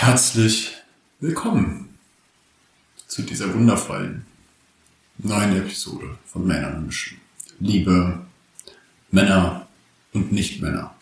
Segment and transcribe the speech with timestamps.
[0.00, 0.76] Herzlich
[1.18, 1.88] willkommen
[3.08, 4.24] zu dieser wundervollen
[5.18, 7.18] neuen Episode von Männern mischen.
[7.58, 8.20] Liebe
[9.10, 9.66] Männer
[10.12, 10.94] und Nicht-Männer.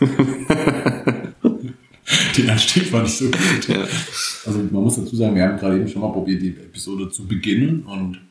[2.38, 3.68] Den Anstieg war nicht so gut.
[3.68, 3.82] Ja.
[4.46, 7.28] Also man muss dazu sagen, wir haben gerade eben schon mal probiert, die Episode zu
[7.28, 8.22] beginnen und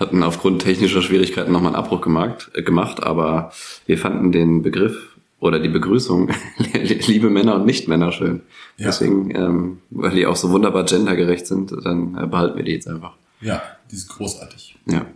[0.00, 3.52] Hatten aufgrund technischer Schwierigkeiten nochmal einen Abbruch gemacht, äh, gemacht, aber
[3.84, 5.09] wir fanden den Begriff
[5.40, 6.30] oder die Begrüßung
[7.06, 8.42] liebe Männer und Nicht-Männer schön.
[8.76, 8.86] Ja.
[8.86, 12.88] Deswegen, ähm, weil die auch so wunderbar gendergerecht sind, dann äh, behalten wir die jetzt
[12.88, 13.14] einfach.
[13.40, 14.76] ja, die ist großartig.
[14.86, 15.06] Ja.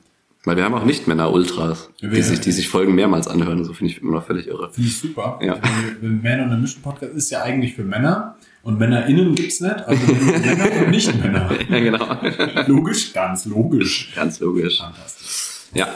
[0.47, 3.65] Weil wir haben auch Nicht-Männer-Ultras, Ja, die sich, die sich Folgen mehrmals anhören.
[3.65, 4.71] So finde ich immer noch völlig irre.
[4.73, 5.39] Finde ich super.
[5.43, 5.59] Ja.
[6.03, 9.75] Wenn Männer und eine Mischen Podcast ist ja eigentlich für Männer und MännerInnen gibt's nicht,
[9.87, 11.51] also Männer und Nicht-Männer.
[11.71, 12.07] Ja, genau.
[12.67, 14.13] Logisch, ganz logisch.
[14.15, 14.81] Ganz logisch.
[14.81, 15.69] Fantastisch.
[15.73, 15.89] Ja.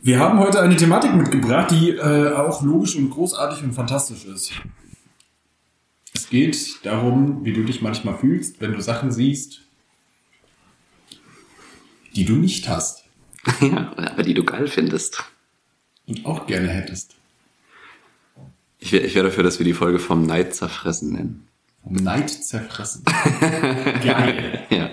[0.00, 4.52] Wir haben heute eine Thematik mitgebracht, die äh, auch logisch und großartig und fantastisch ist.
[6.14, 9.62] Es geht darum, wie du dich manchmal fühlst, wenn du Sachen siehst,
[12.14, 13.04] die du nicht hast
[13.60, 13.92] ja.
[13.96, 15.22] Aber die du geil findest.
[16.06, 17.14] und auch gerne hättest.
[18.78, 21.48] Ich wäre wär dafür, dass wir die Folge vom Neid zerfressen nennen.
[21.82, 23.04] Vom Neid zerfressen.
[24.04, 24.66] Geil.
[24.70, 24.76] Ja.
[24.78, 24.90] Ja,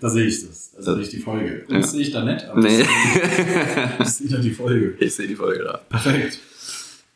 [0.00, 0.72] da sehe ich das.
[0.72, 1.64] Da sehe ich die Folge.
[1.68, 1.86] Das Ja.
[1.92, 2.84] sehe ich da nicht, aber Nee.
[4.00, 4.96] ich sehe da die Folge.
[5.00, 5.78] Ich sehe die Folge da.
[5.88, 6.38] Perfekt.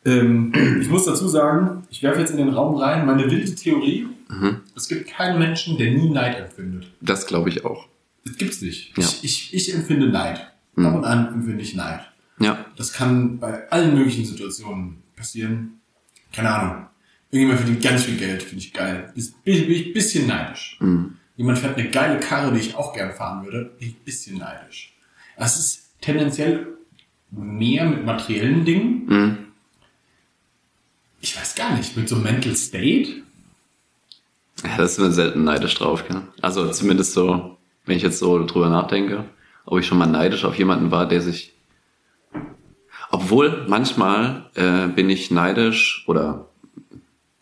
[0.03, 0.51] Ähm,
[0.81, 4.07] ich muss dazu sagen, ich werfe jetzt in den Raum rein meine wilde Theorie.
[4.29, 4.61] Mhm.
[4.75, 6.87] Es gibt keinen Menschen, der nie Neid empfindet.
[7.01, 7.87] Das glaube ich auch.
[8.25, 8.97] Das gibt's nicht.
[8.97, 9.03] Ja.
[9.03, 10.47] Ich, ich, ich empfinde Neid.
[10.75, 10.85] Mhm.
[10.85, 12.01] Ab und an empfinde ich Neid.
[12.39, 12.65] Ja.
[12.77, 15.79] Das kann bei allen möglichen Situationen passieren.
[16.33, 16.85] Keine Ahnung.
[17.29, 19.11] Irgendjemand verdient ganz viel Geld, finde ich geil.
[19.15, 20.77] Ist, bin, ich ein bisschen neidisch.
[20.79, 21.17] Mhm.
[21.37, 24.37] Jemand fährt eine geile Karre, die ich auch gern fahren würde, bin ich ein bisschen
[24.37, 24.93] neidisch.
[25.37, 26.67] Das ist tendenziell
[27.31, 29.05] mehr mit materiellen Dingen.
[29.07, 29.37] Mhm.
[31.21, 33.23] Ich weiß gar nicht, mit so Mental State.
[34.63, 36.21] Ja, das ist mir selten neidisch drauf, gell?
[36.41, 39.25] Also zumindest so, wenn ich jetzt so drüber nachdenke,
[39.65, 41.53] ob ich schon mal neidisch auf jemanden war, der sich.
[43.09, 46.47] Obwohl manchmal äh, bin ich neidisch oder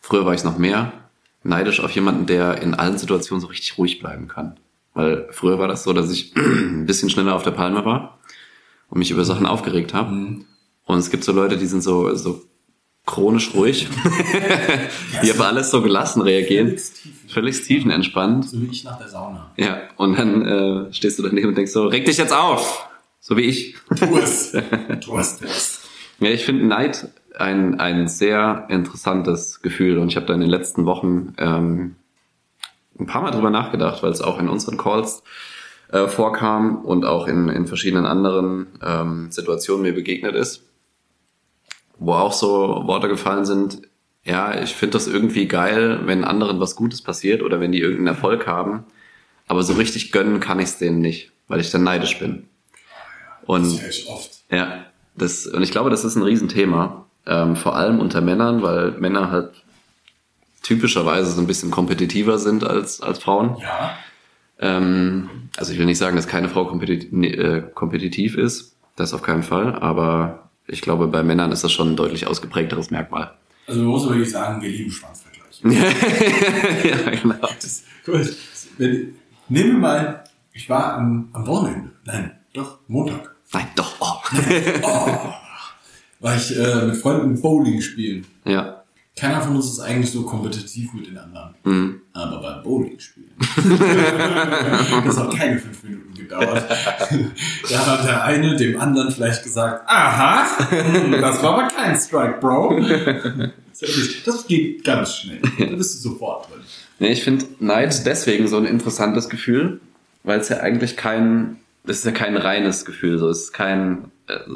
[0.00, 0.92] früher war ich noch mehr
[1.42, 4.58] neidisch auf jemanden, der in allen Situationen so richtig ruhig bleiben kann.
[4.94, 8.18] Weil früher war das so, dass ich ein bisschen schneller auf der Palme war
[8.88, 10.10] und mich über Sachen aufgeregt habe.
[10.10, 12.42] Und es gibt so Leute, die sind so, so
[13.06, 13.88] chronisch ruhig,
[15.22, 16.76] die auf alles so gelassen reagieren.
[17.28, 18.48] Völlig tiefenentspannt.
[18.48, 19.52] So wie ich nach der Sauna.
[19.56, 22.86] Ja, und dann äh, stehst du daneben und denkst so, reg dich jetzt auf!
[23.20, 23.76] So wie ich.
[23.96, 24.52] Tu es.
[25.00, 25.80] tu es, tu es.
[26.20, 27.08] Ja, ich finde Neid
[27.40, 31.96] ein, ein sehr interessantes Gefühl und ich habe da in den letzten Wochen ähm,
[32.98, 35.22] ein paar Mal drüber nachgedacht, weil es auch in unseren Calls
[35.90, 40.64] äh, vorkam und auch in, in verschiedenen anderen ähm, Situationen mir begegnet ist,
[41.98, 43.82] wo auch so Worte gefallen sind,
[44.24, 48.08] ja, ich finde das irgendwie geil, wenn anderen was Gutes passiert oder wenn die irgendeinen
[48.08, 48.84] Erfolg haben,
[49.48, 52.48] aber so richtig gönnen kann ich es denen nicht, weil ich dann neidisch bin.
[53.46, 54.30] Und Das höre ich oft.
[54.50, 54.84] ja,
[55.16, 59.30] das, und ich glaube, das ist ein Riesenthema, ähm, vor allem unter Männern, weil Männer
[59.30, 59.50] halt
[60.62, 63.56] typischerweise so ein bisschen kompetitiver sind als, als Frauen.
[63.60, 63.96] Ja.
[64.58, 69.22] Ähm, also ich will nicht sagen, dass keine Frau kompetitiv, äh, kompetitiv ist, das auf
[69.22, 73.32] keinen Fall, aber ich glaube, bei Männern ist das schon ein deutlich ausgeprägteres Merkmal.
[73.66, 75.62] Also man muss wirklich sagen, wir lieben Schwanzvergleich.
[76.84, 77.34] ja, genau.
[77.40, 78.36] Das, gut.
[78.78, 79.14] Wenn,
[79.48, 81.90] nehmen wir mal, ich war am, am Wochenende.
[82.04, 83.34] Nein, doch, Montag.
[83.52, 83.96] Nein, doch.
[84.00, 84.20] Oh.
[84.82, 85.32] Oh,
[86.20, 88.26] war ich äh, mit Freunden Bowling spielen.
[88.44, 88.82] Ja.
[89.16, 91.54] Keiner von uns ist eigentlich so kompetitiv mit den anderen.
[91.64, 92.00] Mhm.
[92.12, 93.32] Aber beim Bowling spielen.
[95.04, 96.64] das hat keine fünf Minuten gedauert.
[97.70, 102.38] Da hat der eine dem anderen vielleicht gesagt, aha, hm, das war aber kein Strike,
[102.40, 102.80] Bro.
[104.24, 105.40] Das geht ganz schnell.
[105.58, 106.60] Da bist du sofort drin.
[106.98, 109.80] Nee, ich finde Neid deswegen so ein interessantes Gefühl,
[110.22, 114.10] weil es ja eigentlich kein, das ist ja kein reines Gefühl, so es ist kein,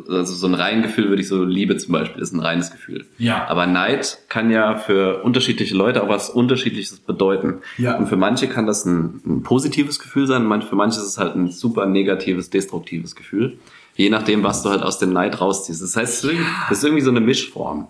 [0.08, 3.06] also so ein rein Gefühl würde ich so Liebe zum Beispiel ist ein reines Gefühl.
[3.18, 3.46] Ja.
[3.48, 7.60] Aber Neid kann ja für unterschiedliche Leute auch was Unterschiedliches bedeuten.
[7.78, 7.96] Ja.
[7.96, 11.34] Und für manche kann das ein, ein positives Gefühl sein, für manche ist es halt
[11.36, 13.58] ein super negatives, destruktives Gefühl.
[13.96, 15.80] Je nachdem, was du halt aus dem Neid rausziehst.
[15.82, 17.88] Das heißt, es ist irgendwie- das ist irgendwie so eine Mischform.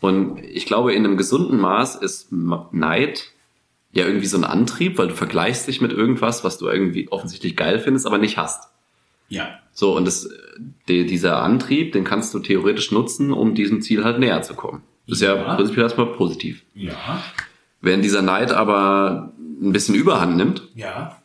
[0.00, 3.30] Und ich glaube, in einem gesunden Maß ist Neid
[3.92, 7.56] ja irgendwie so ein Antrieb, weil du vergleichst dich mit irgendwas, was du irgendwie offensichtlich
[7.56, 8.68] geil findest, aber nicht hast.
[9.28, 9.48] Ja.
[9.72, 10.28] So, und das,
[10.88, 14.82] die, dieser Antrieb, den kannst du theoretisch nutzen, um diesem Ziel halt näher zu kommen.
[15.06, 15.54] Das ist ja, Ja.
[15.54, 16.62] prinzipiell erstmal positiv.
[16.74, 16.92] Ja.
[17.80, 21.16] Wenn dieser Neid aber ein bisschen Überhand nimmt, Ja.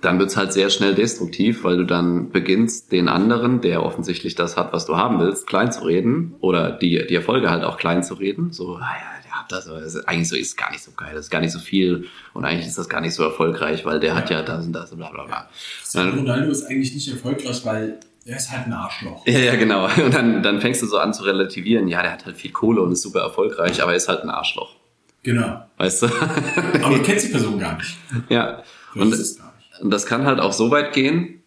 [0.00, 4.56] dann wird's halt sehr schnell destruktiv, weil du dann beginnst, den anderen, der offensichtlich das
[4.56, 8.02] hat, was du haben willst, klein zu reden oder die, die Erfolge halt auch klein
[8.02, 8.52] zu reden.
[8.52, 11.30] So, ah ja, das, das ist, eigentlich so ist gar nicht so geil, das ist
[11.30, 14.30] gar nicht so viel und eigentlich ist das gar nicht so erfolgreich, weil der hat
[14.30, 15.48] ja das und das und bla bla bla.
[15.80, 19.26] Cristiano Ronaldo ist eigentlich nicht erfolgreich, weil er ist halt ein Arschloch.
[19.26, 19.86] Ja, ja, genau.
[20.02, 22.80] Und dann, dann fängst du so an zu relativieren, ja, der hat halt viel Kohle
[22.80, 24.76] und ist super erfolgreich, aber er ist halt ein Arschloch.
[25.22, 25.62] Genau.
[25.76, 26.06] Weißt du?
[26.06, 27.96] Aber du kennst die Person gar nicht.
[28.30, 28.62] ja.
[28.94, 29.38] Und nicht.
[29.80, 31.42] Und das kann halt auch so weit gehen,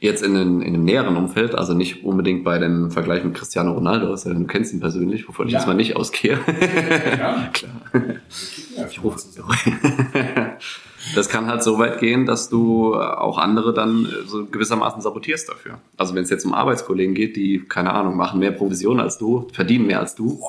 [0.00, 3.72] jetzt in, den, in einem näheren Umfeld, also nicht unbedingt bei dem Vergleich mit Cristiano
[3.72, 5.58] Ronaldo, sondern du kennst ihn persönlich, wovon ich Ja.
[5.58, 6.38] jetzt mal nicht ausgehe.
[7.18, 7.70] Ja, Klar.
[8.90, 9.18] ich rufe
[11.14, 15.48] Das kann halt so weit gehen, dass du auch andere dann äh, so gewissermaßen sabotierst
[15.48, 15.78] dafür.
[15.96, 19.48] Also wenn es jetzt um Arbeitskollegen geht, die, keine Ahnung, machen mehr Provision als du,
[19.52, 20.40] verdienen mehr als du.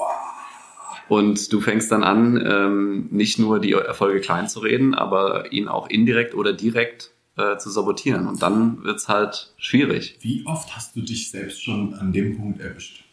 [1.08, 5.68] Und du fängst dann an, ähm, nicht nur die Erfolge klein zu reden, aber ihn
[5.68, 8.28] auch indirekt oder direkt äh, zu sabotieren.
[8.28, 10.18] Und dann wird's halt schwierig.
[10.22, 13.04] Wie oft hast du dich selbst schon an dem Punkt erwischt?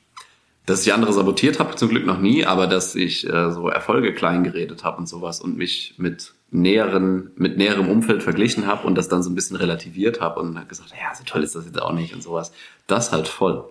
[0.67, 4.13] Dass ich andere sabotiert habe, zum Glück noch nie, aber dass ich äh, so Erfolge
[4.13, 8.95] klein geredet habe und sowas und mich mit näheren, mit näherem Umfeld verglichen habe und
[8.95, 11.81] das dann so ein bisschen relativiert habe und gesagt, ja, so toll ist das jetzt
[11.81, 12.53] auch nicht und sowas.
[12.87, 13.71] Das halt voll.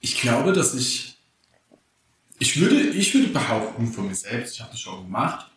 [0.00, 1.16] Ich glaube, dass ich.
[2.38, 5.49] Ich würde, ich würde behaupten von mir selbst, ich habe das schon gemacht.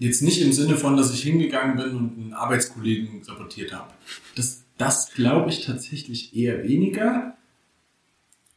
[0.00, 3.88] Jetzt nicht im Sinne von, dass ich hingegangen bin und einen Arbeitskollegen sabotiert habe.
[4.34, 7.36] Das, das glaube ich tatsächlich eher weniger.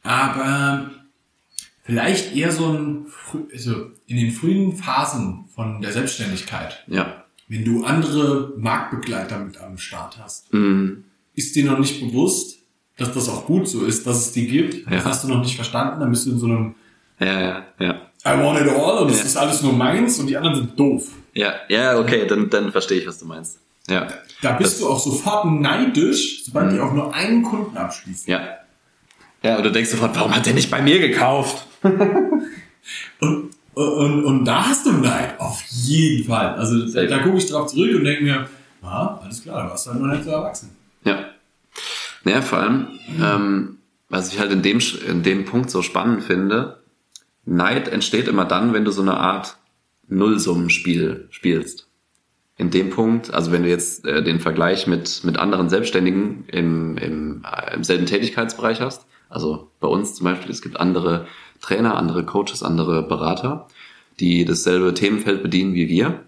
[0.02, 0.90] Aber
[1.84, 3.06] vielleicht eher so ein,
[3.52, 7.24] also in den frühen Phasen von der Selbstständigkeit, Ja.
[7.48, 11.04] wenn du andere Marktbegleiter mit am Start hast, Mhm.
[11.34, 12.58] ist dir noch nicht bewusst,
[12.96, 14.86] dass das auch gut so ist, dass es die gibt.
[14.86, 15.04] Das Ja.
[15.04, 16.00] hast du noch nicht verstanden.
[16.00, 16.74] Dann bist du in so einem
[17.20, 18.07] Ja, ja, ja.
[18.26, 19.24] I want it all und es Ja.
[19.24, 21.08] ist alles nur meins und die anderen sind doof.
[21.34, 23.58] Ja, ja, okay, dann, dann verstehe ich, was du meinst.
[23.88, 24.08] Ja.
[24.42, 28.30] Da bist Das- du auch sofort neidisch, sobald die auch nur einen Kunden abschließen.
[28.30, 28.40] Ja.
[29.42, 31.64] Ja, und du denkst sofort, warum hat der nicht bei mir gekauft?
[33.20, 36.54] Und, und, und da hast du Neid, auf jeden Fall.
[36.54, 37.06] Also da, Safe.
[37.06, 38.48] da gucke ich drauf zurück und denke mir,
[38.82, 40.70] ah, alles klar, du warst halt noch nicht so erwachsen.
[41.04, 41.26] Ja.
[42.24, 42.86] Naja, vor allem,
[43.22, 43.78] ähm,
[44.08, 46.78] was ich halt in dem, in dem Punkt so spannend finde,
[47.48, 49.56] Neid entsteht immer dann, wenn du so eine Art
[50.08, 51.88] Nullsummenspiel spielst.
[52.56, 56.98] In dem Punkt, also wenn du jetzt äh, den Vergleich mit, mit anderen Selbstständigen im,
[56.98, 61.26] im, äh, im selben Tätigkeitsbereich hast, also bei uns zum Beispiel, es gibt andere
[61.60, 63.68] Trainer, andere Coaches, andere Berater,
[64.20, 66.24] die dasselbe Themenfeld bedienen wie wir.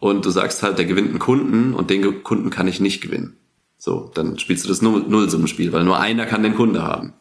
[0.00, 3.36] Und du sagst halt, der gewinnt einen Kunden und den Kunden kann ich nicht gewinnen.
[3.76, 7.12] So, dann spielst du das Null- Nullsummenspiel, weil nur einer kann den Kunde haben.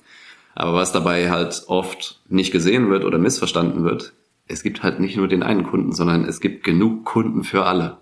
[0.59, 4.13] Aber was dabei halt oft nicht gesehen wird oder missverstanden wird,
[4.47, 7.97] es gibt halt nicht nur den einen Kunden, sondern es gibt genug Kunden für alle.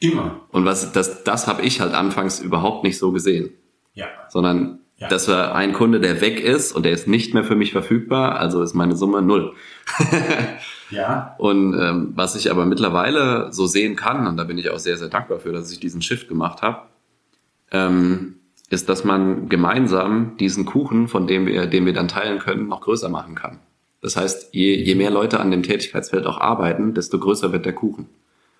[0.00, 0.40] Immer.
[0.50, 3.50] Und was das, das habe ich halt anfangs überhaupt nicht so gesehen,
[3.94, 4.06] Ja.
[4.28, 5.06] sondern Ja.
[5.08, 8.38] das war ein Kunde, der weg ist und der ist nicht mehr für mich verfügbar,
[8.40, 9.54] also ist meine Summe null.
[10.90, 11.36] Ja.
[11.38, 14.96] Und ähm, was ich aber mittlerweile so sehen kann, und da bin ich auch sehr,
[14.96, 16.82] sehr dankbar für, dass ich diesen Shift gemacht habe,
[17.70, 18.39] ähm,
[18.70, 22.80] ist, dass man gemeinsam diesen Kuchen, von dem wir, den wir dann teilen können, noch
[22.80, 23.58] größer machen kann.
[24.00, 27.74] Das heißt, je, je mehr Leute an dem Tätigkeitsfeld auch arbeiten, desto größer wird der
[27.74, 28.08] Kuchen.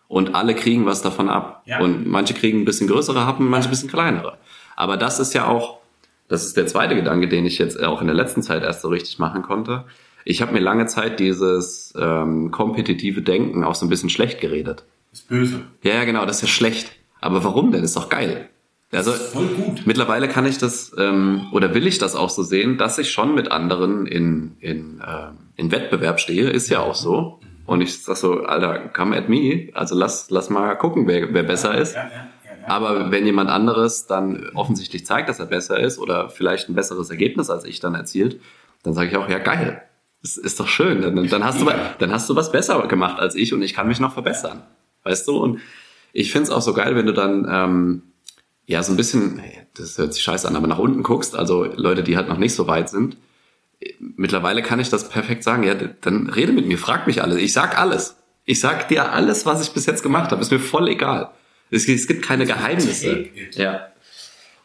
[0.08, 1.62] Und alle kriegen was davon ab.
[1.64, 1.80] Ja.
[1.80, 4.36] Und manche kriegen ein bisschen größere Happen, manche ein bisschen kleinere.
[4.74, 5.78] Aber das ist ja auch,
[6.26, 8.88] das ist der zweite Gedanke, den ich jetzt auch in der letzten Zeit erst so
[8.88, 9.84] richtig machen konnte.
[10.24, 14.84] Ich habe mir lange Zeit dieses ähm, kompetitive Denken auch so ein bisschen schlecht geredet.
[15.12, 15.62] Ist böse.
[15.82, 16.92] Ja, ja, genau, das ist ja schlecht.
[17.20, 17.84] Aber warum denn?
[17.84, 18.48] Ist doch geil.
[18.92, 19.86] Also Voll gut.
[19.86, 23.34] mittlerweile kann ich das ähm, oder will ich das auch so sehen, dass ich schon
[23.34, 27.40] mit anderen in, in, ähm, in Wettbewerb stehe, ist ja auch so.
[27.66, 29.68] Und ich sag so, Alter, come at me.
[29.74, 31.94] Also lass, lass mal gucken, wer, wer besser ist.
[31.94, 32.68] Ja, ja, ja.
[32.68, 37.10] Aber wenn jemand anderes dann offensichtlich zeigt, dass er besser ist oder vielleicht ein besseres
[37.10, 38.40] Ergebnis als ich dann erzielt,
[38.82, 39.82] dann sage ich auch, ja geil.
[40.20, 41.00] Das ist doch schön.
[41.00, 43.86] Dann, dann, hast du, dann hast du was besser gemacht als ich und ich kann
[43.86, 44.64] mich noch verbessern.
[45.04, 45.36] Weißt du?
[45.36, 45.60] Und
[46.12, 48.02] ich find's auch so geil, wenn du dann ähm,
[48.66, 49.42] ja so ein bisschen,
[49.74, 52.54] das hört sich scheiße an, aber nach unten guckst, also Leute, die halt noch nicht
[52.54, 53.16] so weit sind.
[53.98, 55.62] Mittlerweile kann ich das perfekt sagen.
[55.62, 57.38] Ja, dann rede mit mir, frag mich alles.
[57.38, 58.16] Ich sag alles.
[58.44, 60.42] Ich sag dir alles, was ich bis jetzt gemacht habe.
[60.42, 61.30] Ist mir voll egal.
[61.70, 63.28] Es, es gibt keine Geheimnisse.
[63.52, 63.86] Ja.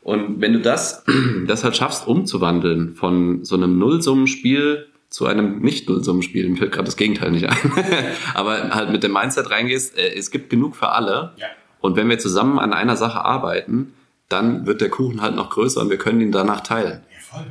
[0.01, 1.03] Und wenn du das,
[1.47, 6.97] das halt schaffst, umzuwandeln von so einem Nullsummenspiel zu einem Nicht-Nullsummenspiel, mir fällt gerade das
[6.97, 7.71] Gegenteil nicht ein,
[8.33, 11.33] aber halt mit dem Mindset reingehst, äh, es gibt genug für alle.
[11.37, 11.47] Ja.
[11.85, 13.93] Und wenn wir zusammen an einer Sache arbeiten,
[14.27, 17.01] dann wird der Kuchen halt noch größer und wir können ihn danach teilen.
[17.11, 17.45] Ja, voll.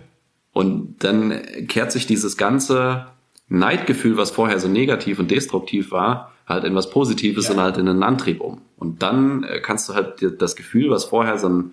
[0.53, 3.07] Und dann kehrt sich dieses ganze
[3.49, 7.55] Neidgefühl, was vorher so negativ und destruktiv war, halt in was Positives Ja.
[7.55, 8.61] und halt in einen Antrieb um.
[8.77, 11.73] Und dann äh, kannst du halt das Gefühl, was vorher so ein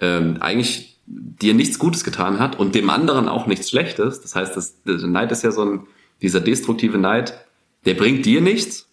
[0.00, 4.22] ähm, eigentlich dir nichts Gutes getan hat und dem anderen auch nichts Schlechtes.
[4.22, 5.86] Das heißt, das, der Neid ist ja so ein,
[6.22, 7.34] dieser destruktive Neid
[7.84, 8.88] Der bringt dir nichts,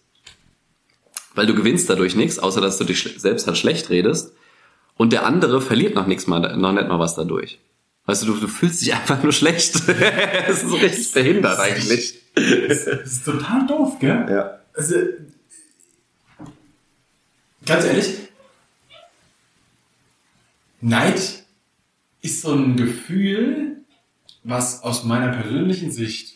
[1.34, 4.32] weil du gewinnst dadurch nichts, außer dass du dich selbst halt schlecht redest.
[4.96, 7.58] Und der andere verliert noch nichts mal, noch nicht mal was dadurch.
[8.06, 9.74] Weißt du, du, du fühlst dich einfach nur schlecht.
[9.88, 12.20] das ist so richtig behindert eigentlich.
[12.34, 14.26] Das ist total doof, gell?
[14.30, 14.58] Ja.
[14.74, 14.96] Also,
[17.66, 18.14] ganz ehrlich,
[20.80, 21.44] Neid
[22.22, 23.76] ist so ein Gefühl,
[24.44, 26.34] was aus meiner persönlichen Sicht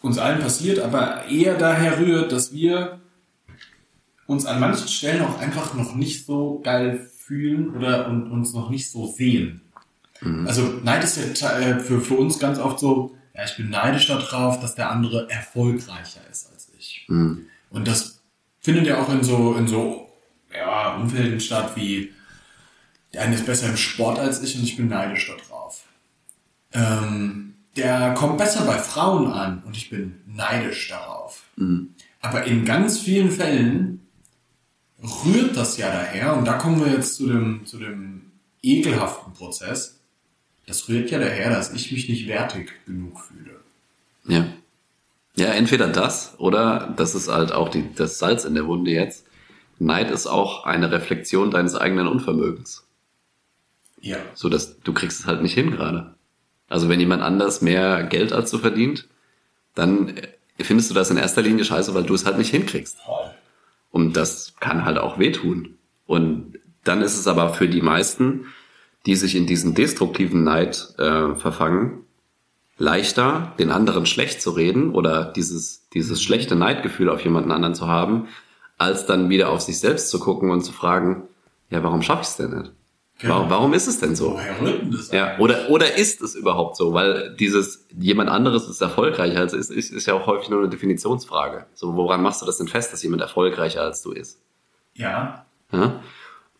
[0.00, 3.00] uns allen passiert, aber eher daher rührt, dass wir
[4.28, 8.70] uns an manchen Stellen auch einfach noch nicht so geil fühlen oder und uns noch
[8.70, 9.62] nicht so sehen.
[10.46, 14.08] Also Neid ist ja äh, für, für uns ganz oft so, ja, ich bin neidisch
[14.08, 17.06] darauf, dass der andere erfolgreicher ist als ich.
[17.08, 17.46] Mhm.
[17.70, 18.20] Und das
[18.58, 20.10] findet ja auch in so, in so
[20.54, 22.12] ja, Umfelden statt wie,
[23.14, 25.84] der eine ist besser im Sport als ich und ich bin neidisch darauf.
[26.72, 31.44] Ähm, der kommt besser bei Frauen an und ich bin neidisch darauf.
[32.20, 34.07] Aber in ganz vielen Fällen
[35.02, 40.00] rührt das ja daher, und da kommen wir jetzt zu dem, zu dem ekelhaften Prozess,
[40.66, 43.60] das rührt ja daher, dass ich mich nicht wertig genug fühle.
[44.26, 44.46] Ja.
[45.36, 49.24] Ja, entweder das oder das ist halt auch die, das Salz in der Wunde jetzt.
[49.78, 52.84] Neid ist auch eine Reflexion deines eigenen Unvermögens.
[54.00, 54.16] Ja.
[54.34, 56.14] So dass du kriegst es halt nicht hin gerade.
[56.68, 59.06] Also wenn jemand anders mehr Geld als du verdient,
[59.74, 60.14] dann
[60.58, 62.98] findest du das in erster Linie scheiße, weil du es halt nicht hinkriegst.
[63.00, 63.30] Voll.
[63.90, 65.78] Und das kann halt auch wehtun.
[66.06, 68.46] Und dann ist es aber für die meisten,
[69.06, 72.04] die sich in diesen destruktiven Neid äh, verfangen,
[72.78, 77.88] leichter, den anderen schlecht zu reden oder dieses, dieses schlechte Neidgefühl auf jemanden anderen zu
[77.88, 78.28] haben,
[78.78, 81.24] als dann wieder auf sich selbst zu gucken und zu fragen,
[81.70, 82.72] ja, warum schaffe ich es denn nicht?
[83.18, 83.34] Genau.
[83.34, 84.34] Warum, warum ist es denn so?
[84.34, 85.10] Woher rührt denn das?
[85.10, 86.94] Ja, oder, oder ist es überhaupt so?
[86.94, 90.68] Weil dieses, jemand anderes ist erfolgreicher als ist, ist, ist ja auch häufig nur eine
[90.68, 91.66] Definitionsfrage.
[91.74, 94.40] So, woran machst du das denn fest, dass jemand erfolgreicher als du ist?
[94.94, 95.46] Ja.
[95.72, 96.00] Ja?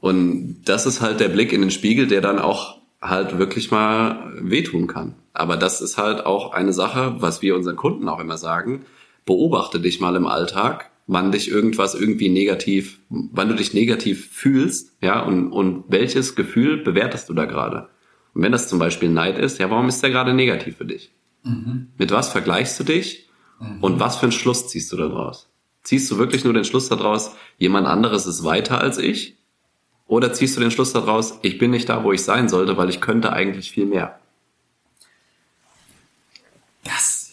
[0.00, 4.32] Und das ist halt der Blick in den Spiegel, der dann auch halt wirklich mal
[4.40, 5.14] wehtun kann.
[5.32, 8.84] Aber das ist halt auch eine Sache, was wir unseren Kunden auch immer sagen.
[9.24, 14.92] Beobachte dich mal im Alltag, wann dich irgendwas irgendwie negativ, wann du dich negativ fühlst,
[15.00, 17.88] ja, und, und welches Gefühl bewertest du da gerade?
[18.34, 21.10] Und wenn das zum Beispiel Neid ist, ja, warum ist der gerade negativ für dich?
[21.96, 23.28] Mit was vergleichst du dich
[23.80, 25.48] und was für einen Schluss ziehst du daraus?
[25.82, 29.38] Ziehst du wirklich nur den Schluss daraus, jemand anderes ist weiter als ich?
[30.06, 32.90] Oder ziehst du den Schluss daraus, ich bin nicht da, wo ich sein sollte, weil
[32.90, 34.18] ich könnte eigentlich viel mehr?
[36.84, 37.32] Das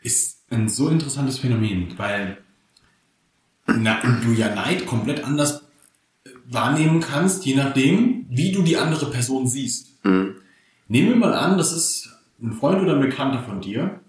[0.00, 2.38] ist ein so interessantes Phänomen, weil
[3.78, 5.62] na, du ja Neid komplett anders
[6.24, 9.88] äh, wahrnehmen kannst, je nachdem, wie du die andere Person siehst.
[10.02, 12.08] Nehmen wir mal an, das ist
[12.42, 14.00] ein Freund oder ein Bekannter von dir,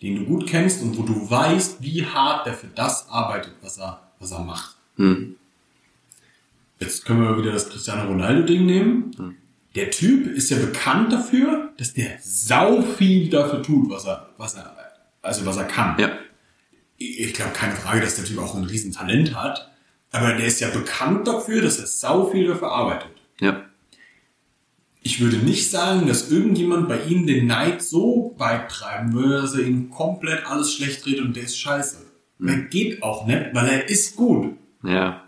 [0.00, 3.78] den du gut kennst und wo du weißt, wie hart der für das arbeitet, was
[3.78, 4.76] er, was er macht.
[4.96, 5.36] Hm.
[6.78, 9.36] Jetzt können wir wieder das Cristiano Ronaldo-Ding nehmen.
[9.74, 14.54] Der Typ ist ja bekannt dafür, dass der sau viel dafür tut, was er, was
[14.54, 14.74] er,
[15.22, 15.98] also was er kann.
[15.98, 16.10] Ja.
[17.10, 19.70] Ich glaube, keine Frage, dass der Typ auch ein Riesentalent hat.
[20.10, 23.10] Aber der ist ja bekannt dafür, dass er sau viel dafür arbeitet.
[23.40, 23.64] Ja.
[25.00, 29.54] Ich würde nicht sagen, dass irgendjemand bei ihm den Neid so weit treiben würde, dass
[29.54, 32.06] er ihm komplett alles schlecht dreht und der ist scheiße.
[32.44, 34.56] Er geht auch nicht, weil er ist gut.
[34.84, 35.24] Ja.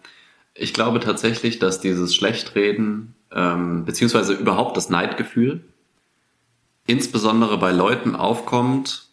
[0.54, 5.64] Ich glaube tatsächlich, dass dieses Schlechtreden, ähm, beziehungsweise überhaupt das Neidgefühl,
[6.86, 9.08] insbesondere bei Leuten aufkommt,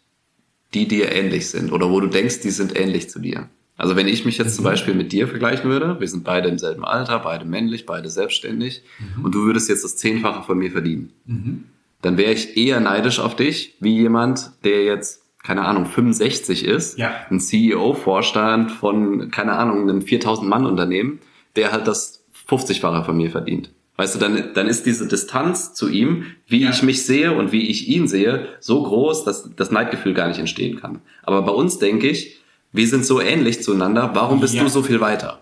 [0.74, 3.48] die dir ähnlich sind oder wo du denkst, die sind ähnlich zu dir.
[3.76, 6.58] Also wenn ich mich jetzt zum Beispiel mit dir vergleichen würde, wir sind beide im
[6.58, 8.82] selben Alter, beide männlich, beide selbstständig
[9.22, 11.12] und du würdest jetzt das Zehnfache von mir verdienen,
[12.02, 16.98] dann wäre ich eher neidisch auf dich, wie jemand, der jetzt, keine Ahnung, 65 ist,
[16.98, 17.12] Ja.
[17.30, 21.18] ein CEO-Vorstand von, keine Ahnung, einem 4000-Mann-Unternehmen,
[21.56, 23.70] der halt das 50-fache von mir verdient.
[23.96, 26.70] Weißt du, dann, dann ist diese Distanz zu ihm, wie Ja.
[26.70, 30.38] ich mich sehe und wie ich ihn sehe, so groß, dass das Neidgefühl gar nicht
[30.40, 31.02] entstehen kann.
[31.22, 32.38] Aber bei uns denke ich,
[32.72, 34.62] wir sind so ähnlich zueinander, warum bist Ja.
[34.62, 35.40] du so viel weiter?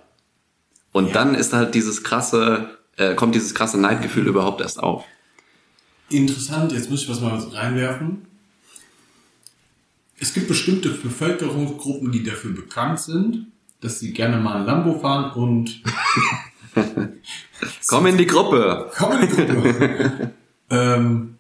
[0.93, 1.13] Und Ja.
[1.13, 5.05] dann ist halt dieses krasse, äh, kommt dieses krasse Neidgefühl überhaupt erst auf.
[6.11, 8.23] Interessant, jetzt muss ich was mal reinwerfen.
[10.19, 13.47] Es gibt bestimmte Bevölkerungsgruppen, die dafür bekannt sind,
[13.81, 15.83] dass sie gerne mal ein Lambo fahren und
[17.91, 18.91] Komm in die Gruppe!
[18.97, 20.33] kommen in die Gruppe.
[20.71, 21.39] ähm,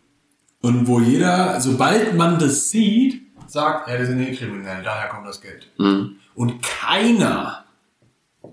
[0.61, 5.27] und wo jeder, sobald man das sieht, sagt, ja, die sind eh kriminell, daher kommt
[5.27, 5.71] das Geld.
[5.79, 6.17] Mhm.
[6.35, 7.65] Und keiner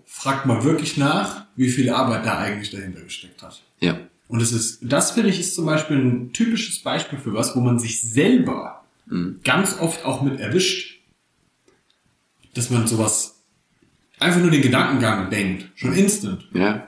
[0.05, 3.61] fragt mal wirklich nach, wie viel Arbeit da eigentlich dahinter gesteckt hat.
[3.79, 3.97] Ja.
[4.27, 7.59] Und es ist, das finde ich ist zum Beispiel ein typisches Beispiel für was, wo
[7.61, 8.83] man sich selber
[9.43, 11.01] ganz oft auch mit erwischt.
[12.53, 13.43] dass man sowas
[14.19, 16.47] einfach nur den Gedankengang denkt, schon instant.
[16.53, 16.86] Ja.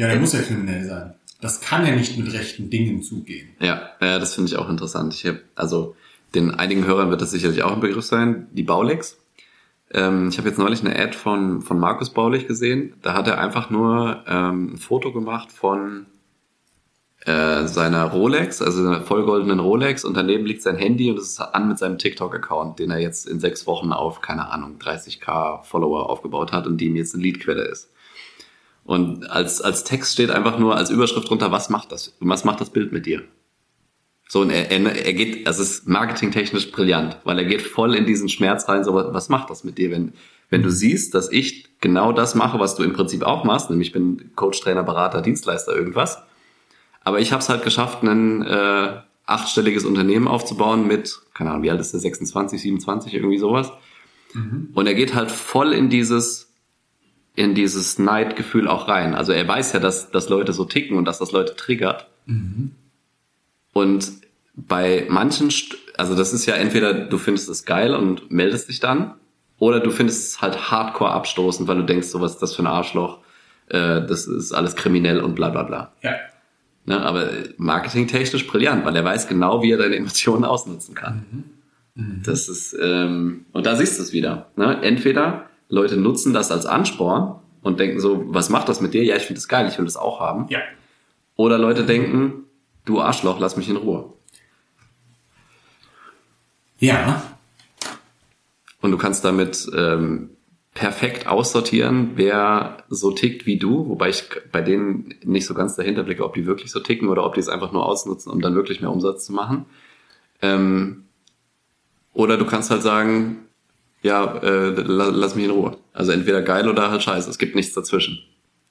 [0.00, 1.12] Ja, der muss ja kriminell sein.
[1.42, 3.50] Das kann ja nicht mit rechten Dingen zugehen.
[3.60, 5.12] Ja, ja das finde ich auch interessant.
[5.12, 5.94] Ich hab, also
[6.34, 9.18] den einigen Hörern wird das sicherlich auch ein Begriff sein, die Baulex.
[9.92, 12.94] Ähm, ich habe jetzt neulich eine Ad von, von Markus Baulich gesehen.
[13.02, 16.06] Da hat er einfach nur ähm, ein Foto gemacht von
[17.26, 21.40] äh, seiner Rolex, also einer vollgoldenen Rolex und daneben liegt sein Handy und es ist
[21.40, 26.08] an mit seinem TikTok-Account, den er jetzt in sechs Wochen auf, keine Ahnung, 30k Follower
[26.08, 27.90] aufgebaut hat und die ihm jetzt eine Leadquelle ist.
[28.84, 32.60] Und als, als Text steht einfach nur als Überschrift drunter, was macht das, was macht
[32.60, 33.22] das Bild mit dir?
[34.28, 38.06] So, und er, er, er geht, es ist marketingtechnisch brillant, weil er geht voll in
[38.06, 40.12] diesen Schmerz rein, so, was macht das mit dir, wenn,
[40.50, 43.88] wenn du siehst, dass ich genau das mache, was du im Prinzip auch machst, nämlich
[43.88, 46.22] ich bin Coach, Trainer, Berater, Dienstleister, irgendwas.
[47.02, 51.70] Aber ich habe es halt geschafft, ein äh, achtstelliges Unternehmen aufzubauen mit, keine Ahnung, wie
[51.70, 53.72] alt ist der, 26, 27, irgendwie sowas.
[54.34, 54.70] Mhm.
[54.74, 56.49] Und er geht halt voll in dieses,
[57.40, 59.14] in dieses Neidgefühl auch rein.
[59.14, 62.06] Also er weiß ja, dass, dass Leute so ticken und dass das Leute triggert.
[62.26, 62.72] Mhm.
[63.72, 64.12] Und
[64.54, 65.50] bei manchen,
[65.96, 69.14] also das ist ja entweder du findest es geil und meldest dich dann,
[69.58, 72.62] oder du findest es halt hardcore abstoßend, weil du denkst, so was ist das für
[72.62, 73.20] ein Arschloch,
[73.68, 75.92] äh, das ist alles kriminell und bla bla bla.
[76.02, 76.16] Ja.
[76.84, 81.24] Ne, aber marketingtechnisch brillant, weil er weiß genau, wie er deine Emotionen ausnutzen kann.
[81.30, 81.44] Mhm.
[81.94, 82.22] Mhm.
[82.22, 84.50] Das ist, ähm, und da siehst du es wieder.
[84.56, 84.82] Ne?
[84.82, 89.04] Entweder Leute nutzen das als Ansporn und denken so, was macht das mit dir?
[89.04, 90.46] Ja, ich finde das geil, ich will das auch haben.
[90.50, 90.60] Ja.
[91.36, 92.44] Oder Leute denken,
[92.84, 94.12] du Arschloch, lass mich in Ruhe.
[96.78, 97.22] Ja.
[98.82, 100.30] Und du kannst damit ähm,
[100.74, 106.02] perfekt aussortieren, wer so tickt wie du, wobei ich bei denen nicht so ganz dahinter
[106.02, 108.54] blicke, ob die wirklich so ticken oder ob die es einfach nur ausnutzen, um dann
[108.54, 109.66] wirklich mehr Umsatz zu machen.
[110.42, 111.04] Ähm,
[112.12, 113.46] oder du kannst halt sagen,
[114.02, 115.76] ja, äh, lass mich in Ruhe.
[115.92, 117.28] Also entweder geil oder halt scheiße.
[117.28, 118.18] Es gibt nichts dazwischen.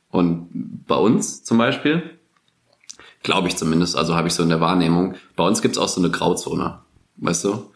[0.10, 0.50] Und
[0.88, 2.18] bei uns zum Beispiel,
[3.22, 5.88] glaube ich zumindest, also habe ich so in der Wahrnehmung, bei uns gibt es auch
[5.88, 6.80] so eine Grauzone.
[7.18, 7.72] Weißt du?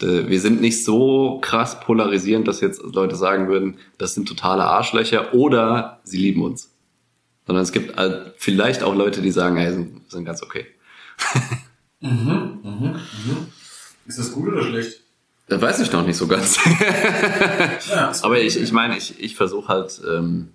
[0.00, 5.34] Wir sind nicht so krass polarisierend, dass jetzt Leute sagen würden, das sind totale Arschlöcher
[5.34, 6.70] oder sie lieben uns.
[7.46, 10.66] Sondern es gibt halt vielleicht auch Leute, die sagen, hey, sind, sind ganz okay.
[12.00, 13.46] mhm, mhm, mhm.
[14.06, 15.02] Ist das gut oder schlecht?
[15.48, 16.58] Das weiß ich noch nicht so ganz.
[17.90, 20.48] ja, Aber ich, ich meine, ich, ich versuche halt ähm,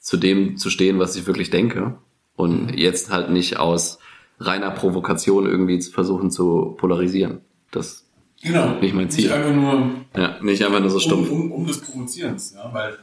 [0.00, 1.96] zu dem zu stehen, was ich wirklich denke.
[2.36, 2.74] Und mhm.
[2.74, 3.98] jetzt halt nicht aus
[4.38, 7.40] reiner Provokation irgendwie zu versuchen zu polarisieren.
[7.70, 8.04] Das
[8.42, 8.74] genau.
[8.80, 9.24] nicht mein Ziel.
[9.24, 11.30] Nicht einfach nur, ja, nicht einfach nur so stumpf.
[11.30, 12.98] Um, um, um des Provozierens, ja, weil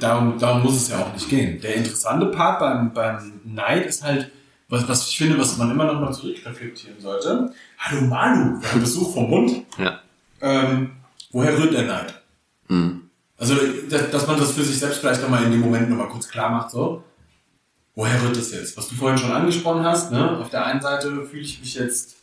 [0.00, 1.60] darum, darum muss es ja auch nicht gehen.
[1.60, 4.30] Der interessante Part beim, beim Neid ist halt,
[4.74, 7.52] was, was ich finde, was man immer noch mal zurückreflektieren sollte.
[7.78, 9.64] Hallo Manu, wir haben Besuch vom Mund.
[9.78, 10.00] Ja.
[10.40, 10.92] Ähm,
[11.30, 12.14] woher rührt der Neid?
[12.68, 13.02] Mhm.
[13.38, 13.54] Also,
[13.88, 16.50] dass, dass man das für sich selbst vielleicht nochmal in dem Moment nochmal kurz klar
[16.50, 17.02] macht, so.
[17.94, 18.76] Woher rührt das jetzt?
[18.76, 20.38] Was du vorhin schon angesprochen hast, ne?
[20.38, 22.16] Auf der einen Seite fühle ich mich jetzt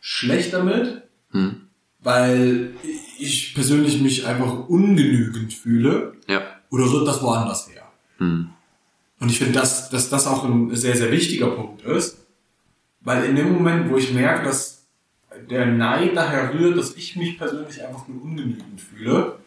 [0.00, 1.68] schlecht damit, mhm.
[2.00, 2.70] weil
[3.18, 6.14] ich persönlich mich einfach ungenügend fühle.
[6.26, 6.40] Ja.
[6.70, 7.82] Oder rührt das woanders her?
[8.18, 8.50] Mhm.
[9.20, 12.26] Und ich finde, dass, dass das auch ein sehr, sehr wichtiger Punkt ist,
[13.02, 14.86] weil in dem Moment, wo ich merke, dass
[15.48, 19.38] der Neid daher rührt, dass ich mich persönlich einfach nur ungenügend fühle,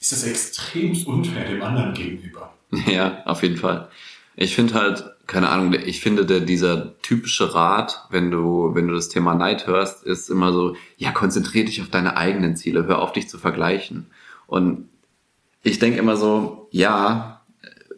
[0.00, 2.52] ist das extremst unfair dem anderen gegenüber.
[2.86, 3.88] Ja, auf jeden Fall.
[4.34, 8.94] Ich finde halt, keine Ahnung, ich finde der, dieser typische Rat, wenn du, wenn du
[8.94, 13.00] das Thema Neid hörst, ist immer so, ja, konzentrier dich auf deine eigenen Ziele, hör
[13.00, 14.08] auf dich zu vergleichen.
[14.46, 14.88] Und
[15.62, 17.35] ich denke immer so, ja,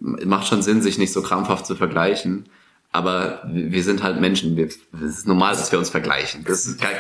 [0.01, 2.47] macht schon Sinn, sich nicht so krampfhaft zu vergleichen.
[2.91, 4.57] Aber wir sind halt Menschen.
[4.57, 6.45] Wir, es ist normal, dass wir uns vergleichen.
[6.47, 6.91] Das kann,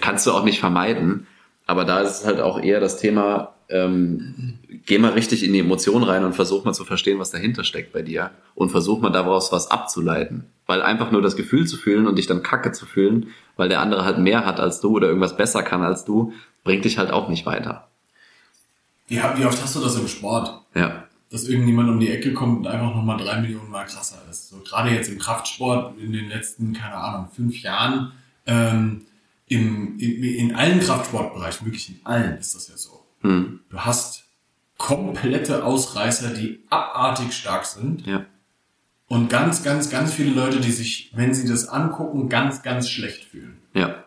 [0.00, 1.26] kannst du auch nicht vermeiden.
[1.66, 5.60] Aber da ist es halt auch eher das Thema, ähm, geh mal richtig in die
[5.60, 8.32] Emotionen rein und versuch mal zu verstehen, was dahinter steckt bei dir.
[8.56, 10.46] Und versuch mal daraus was abzuleiten.
[10.66, 13.80] Weil einfach nur das Gefühl zu fühlen und dich dann kacke zu fühlen, weil der
[13.80, 16.32] andere halt mehr hat als du oder irgendwas besser kann als du,
[16.64, 17.86] bringt dich halt auch nicht weiter.
[19.06, 20.60] Wie, wie oft hast du das im Sport?
[20.74, 24.48] Ja dass irgendjemand um die Ecke kommt und einfach nochmal drei Millionen Mal krasser ist.
[24.48, 28.12] So gerade jetzt im Kraftsport in den letzten, keine Ahnung, fünf Jahren,
[28.46, 29.06] ähm,
[29.46, 33.04] im, in, in allen Kraftsportbereichen, wirklich in allen ist das ja so.
[33.22, 33.60] Hm.
[33.68, 34.24] Du hast
[34.76, 38.06] komplette Ausreißer, die abartig stark sind.
[38.06, 38.26] Ja.
[39.08, 43.24] Und ganz, ganz, ganz viele Leute, die sich, wenn sie das angucken, ganz, ganz schlecht
[43.24, 43.58] fühlen.
[43.74, 44.04] Ja.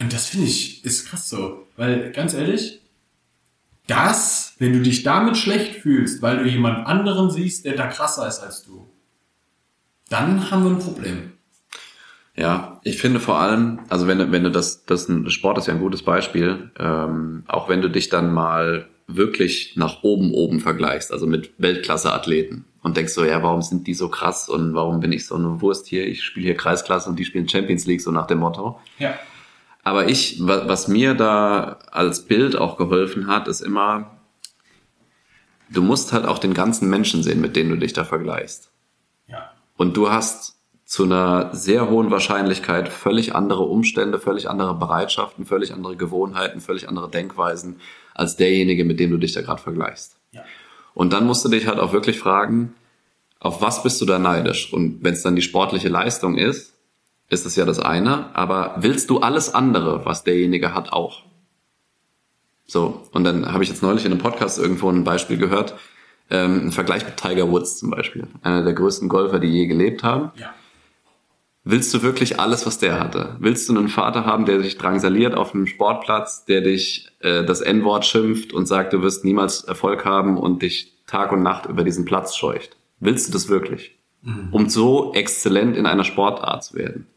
[0.00, 1.66] Und das finde ich, ist krass so.
[1.76, 2.80] Weil, ganz ehrlich,
[3.86, 8.28] das, wenn du dich damit schlecht fühlst, weil du jemand anderen siehst, der da krasser
[8.28, 8.88] ist als du,
[10.10, 11.32] dann haben wir ein Problem.
[12.36, 15.66] Ja, ich finde vor allem, also wenn, du wenn du das, das ein Sport ist
[15.66, 20.60] ja ein gutes Beispiel, ähm, auch wenn du dich dann mal wirklich nach oben oben
[20.60, 25.00] vergleichst, also mit Weltklasse-Athleten und denkst so, ja, warum sind die so krass und warum
[25.00, 26.06] bin ich so eine Wurst hier?
[26.06, 28.78] Ich spiele hier Kreisklasse und die spielen Champions League, so nach dem Motto.
[28.98, 29.14] Ja.
[29.82, 34.19] Aber ich, was mir da als Bild auch geholfen hat, ist immer,
[35.70, 38.70] du musst halt auch den ganzen Menschen sehen, mit denen du dich da vergleichst.
[39.26, 39.50] Ja.
[39.76, 45.72] Und du hast zu einer sehr hohen Wahrscheinlichkeit völlig andere Umstände, völlig andere Bereitschaften, völlig
[45.72, 47.80] andere Gewohnheiten, völlig andere Denkweisen
[48.12, 50.16] als derjenige, mit dem du dich da gerade vergleichst.
[50.32, 50.42] Ja.
[50.94, 52.74] Und dann musst du dich halt auch wirklich fragen,
[53.38, 54.72] auf was bist du da neidisch?
[54.72, 56.74] Und wenn es dann die sportliche Leistung ist,
[57.28, 61.22] ist es ja das eine, aber willst du alles andere, was derjenige hat, auch?
[62.70, 65.74] So, und dann habe ich jetzt neulich in einem Podcast irgendwo ein Beispiel gehört,
[66.30, 70.04] ähm, ein Vergleich mit Tiger Woods zum Beispiel, einer der größten Golfer, die je gelebt
[70.04, 70.30] haben.
[70.36, 70.54] Ja.
[71.64, 73.34] Willst du wirklich alles, was der hatte?
[73.40, 77.60] Willst du einen Vater haben, der dich drangsaliert auf einem Sportplatz, der dich äh, das
[77.60, 81.82] N-Wort schimpft und sagt, du wirst niemals Erfolg haben und dich Tag und Nacht über
[81.82, 82.76] diesen Platz scheucht?
[83.00, 83.98] Willst du das wirklich?
[84.22, 84.48] Mhm.
[84.52, 87.08] Um so exzellent in einer Sportart zu werden?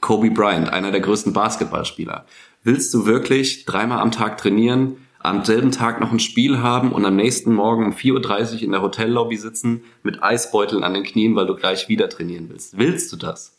[0.00, 2.24] Kobe Bryant, einer der größten Basketballspieler.
[2.62, 7.04] Willst du wirklich dreimal am Tag trainieren, am selben Tag noch ein Spiel haben und
[7.04, 11.36] am nächsten Morgen um 4.30 Uhr in der Hotellobby sitzen mit Eisbeuteln an den Knien,
[11.36, 12.76] weil du gleich wieder trainieren willst?
[12.78, 13.58] Willst du das?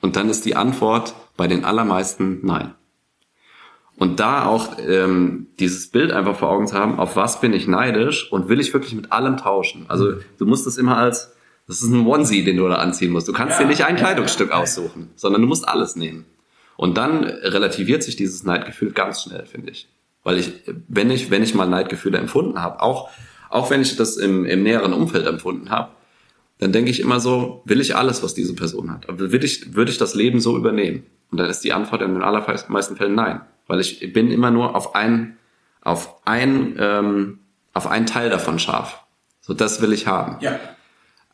[0.00, 2.74] Und dann ist die Antwort bei den allermeisten nein.
[3.96, 7.66] Und da auch ähm, dieses Bild einfach vor Augen zu haben, auf was bin ich
[7.66, 9.84] neidisch und will ich wirklich mit allem tauschen.
[9.88, 11.34] Also du musst es immer als,
[11.66, 13.28] das ist ein Onesie, den du da anziehen musst.
[13.28, 16.24] Du kannst ja, dir nicht ein Kleidungsstück aussuchen, sondern du musst alles nehmen.
[16.80, 19.86] Und dann relativiert sich dieses Neidgefühl ganz schnell, finde ich.
[20.24, 20.50] Weil ich,
[20.88, 23.10] wenn ich, wenn ich mal Neidgefühle empfunden habe, auch,
[23.50, 25.90] auch wenn ich das im, im näheren Umfeld empfunden habe,
[26.56, 29.04] dann denke ich immer so, will ich alles, was diese Person hat?
[29.08, 31.04] Will ich, würde ich das Leben so übernehmen?
[31.30, 33.42] Und dann ist die Antwort in den allermeisten Fällen nein.
[33.66, 35.36] Weil ich bin immer nur auf ein,
[35.82, 37.40] auf ein, ähm,
[37.74, 39.04] auf einen Teil davon scharf.
[39.42, 40.38] So, das will ich haben.
[40.40, 40.58] Ja.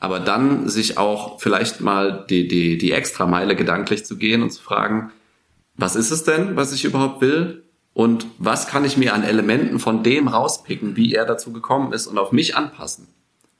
[0.00, 4.50] Aber dann sich auch vielleicht mal die, die, die extra Meile gedanklich zu gehen und
[4.50, 5.12] zu fragen,
[5.76, 7.64] was ist es denn, was ich überhaupt will?
[7.92, 12.06] Und was kann ich mir an Elementen von dem rauspicken, wie er dazu gekommen ist
[12.06, 13.08] und auf mich anpassen?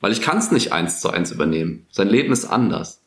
[0.01, 1.87] Weil ich kann es nicht eins zu eins übernehmen.
[1.91, 3.01] Sein Leben ist anders.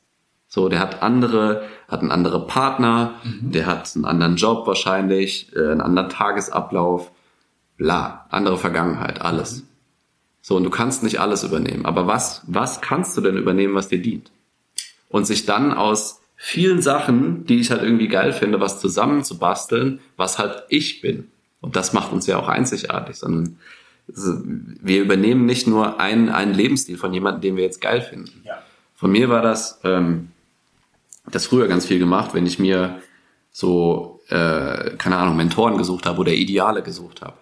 [0.47, 3.51] So, der hat andere, hat einen anderen Partner, mhm.
[3.51, 7.11] der hat einen anderen Job wahrscheinlich, äh, einen anderen Tagesablauf,
[7.77, 9.57] bla, andere Vergangenheit, alles.
[9.57, 9.67] Mhm.
[10.41, 11.85] So, und du kannst nicht alles übernehmen.
[11.85, 14.31] Aber was, was kannst du denn übernehmen, was dir dient?
[15.09, 20.39] Und sich dann aus vielen Sachen, die ich halt irgendwie geil finde, was zusammenzubasteln, was
[20.39, 21.27] halt ich bin.
[21.59, 23.59] Und das macht uns ja auch einzigartig, sondern
[24.07, 28.41] wir übernehmen nicht nur einen, einen Lebensstil von jemandem, den wir jetzt geil finden.
[28.45, 28.63] Ja.
[28.95, 30.29] Von mir war das, ähm,
[31.29, 33.01] das früher ganz viel gemacht, wenn ich mir
[33.51, 37.37] so, äh, keine Ahnung, Mentoren gesucht habe oder Ideale gesucht habe.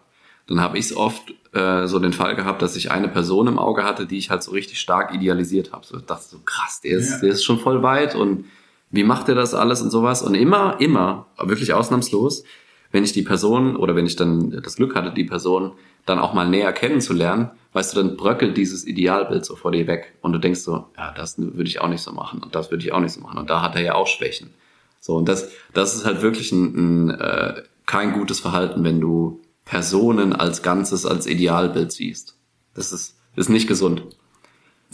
[0.47, 3.59] Dann habe ich es oft äh, so den Fall gehabt, dass ich eine Person im
[3.59, 5.85] Auge hatte, die ich halt so richtig stark idealisiert habe.
[5.85, 7.19] So dachte so krass, der ist, ja.
[7.19, 8.45] der ist schon voll weit und
[8.89, 10.21] wie macht er das alles und sowas?
[10.21, 12.43] Und immer, immer, wirklich ausnahmslos,
[12.91, 15.73] wenn ich die Person oder wenn ich dann das Glück hatte, die Person
[16.05, 20.15] dann auch mal näher kennenzulernen, weißt du, dann bröckelt dieses Idealbild so vor dir weg
[20.21, 22.83] und du denkst so, ja, das würde ich auch nicht so machen und das würde
[22.83, 24.53] ich auch nicht so machen und da hat er ja auch Schwächen.
[25.01, 29.41] So und das, das ist halt wirklich ein, ein äh, kein gutes Verhalten, wenn du
[29.65, 32.37] Personen als Ganzes als Idealbild siehst.
[32.73, 34.03] Das ist, ist nicht gesund.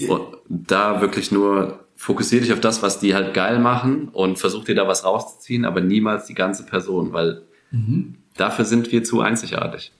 [0.07, 4.65] Und da wirklich nur fokussier dich auf das, was die halt geil machen und versuch
[4.65, 8.15] dir da was rauszuziehen, aber niemals die ganze Person, weil mhm.
[8.35, 9.93] dafür sind wir zu einzigartig.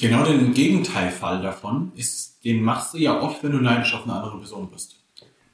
[0.00, 4.14] Genau den Gegenteilfall davon ist, den machst du ja oft, wenn du neidisch auf eine
[4.14, 4.96] andere Person bist.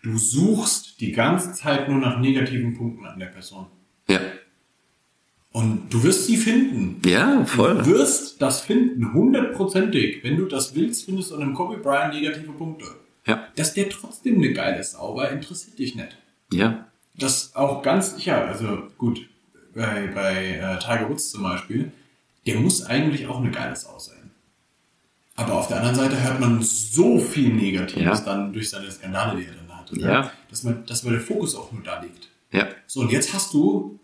[0.04, 3.66] Du suchst die ganze Zeit nur nach negativen Punkten an der Person.
[4.08, 4.20] Ja.
[5.50, 7.02] Und du wirst sie finden.
[7.04, 7.78] Ja, voll.
[7.78, 10.22] Du wirst das finden, hundertprozentig.
[10.22, 12.86] Wenn du das willst, findest du an einem Kobe Bryant negative Punkte.
[13.28, 13.46] Ja.
[13.54, 16.16] Dass der trotzdem eine geile Sau war, interessiert dich nicht.
[16.52, 16.88] Ja.
[17.14, 19.28] Das auch ganz sicher, also gut,
[19.74, 21.92] bei, bei äh, Tiger Woods zum Beispiel,
[22.46, 24.30] der muss eigentlich auch eine geile Sau sein.
[25.36, 28.20] Aber auf der anderen Seite hört man so viel Negatives ja.
[28.24, 29.90] dann durch seine Skandale, die er dann hat.
[29.92, 30.32] Ja.
[30.50, 32.28] Dass, man, dass man der Fokus auch nur da liegt.
[32.50, 32.66] Ja.
[32.86, 34.00] So, und jetzt hast du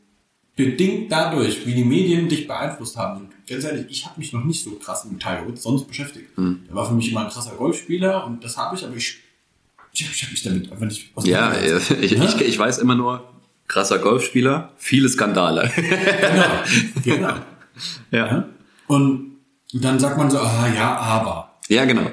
[0.57, 3.23] bedingt dadurch, wie die Medien dich beeinflusst haben.
[3.23, 6.37] Und ganz ehrlich, ich habe mich noch nicht so krass mit Tiger Woods sonst beschäftigt.
[6.39, 6.65] Mhm.
[6.69, 9.21] Der war für mich immer ein krasser Golfspieler und das habe ich, aber ich,
[9.93, 13.29] ich, ich habe mich damit einfach nicht Ja, ich, ich, ich, ich weiß immer nur,
[13.67, 15.71] krasser Golfspieler, viele Skandale.
[17.03, 17.35] genau, genau.
[18.11, 18.49] Ja.
[18.87, 19.35] Und
[19.75, 21.51] und dann sagt man so, ah ja, aber.
[21.69, 22.09] Ja, genau.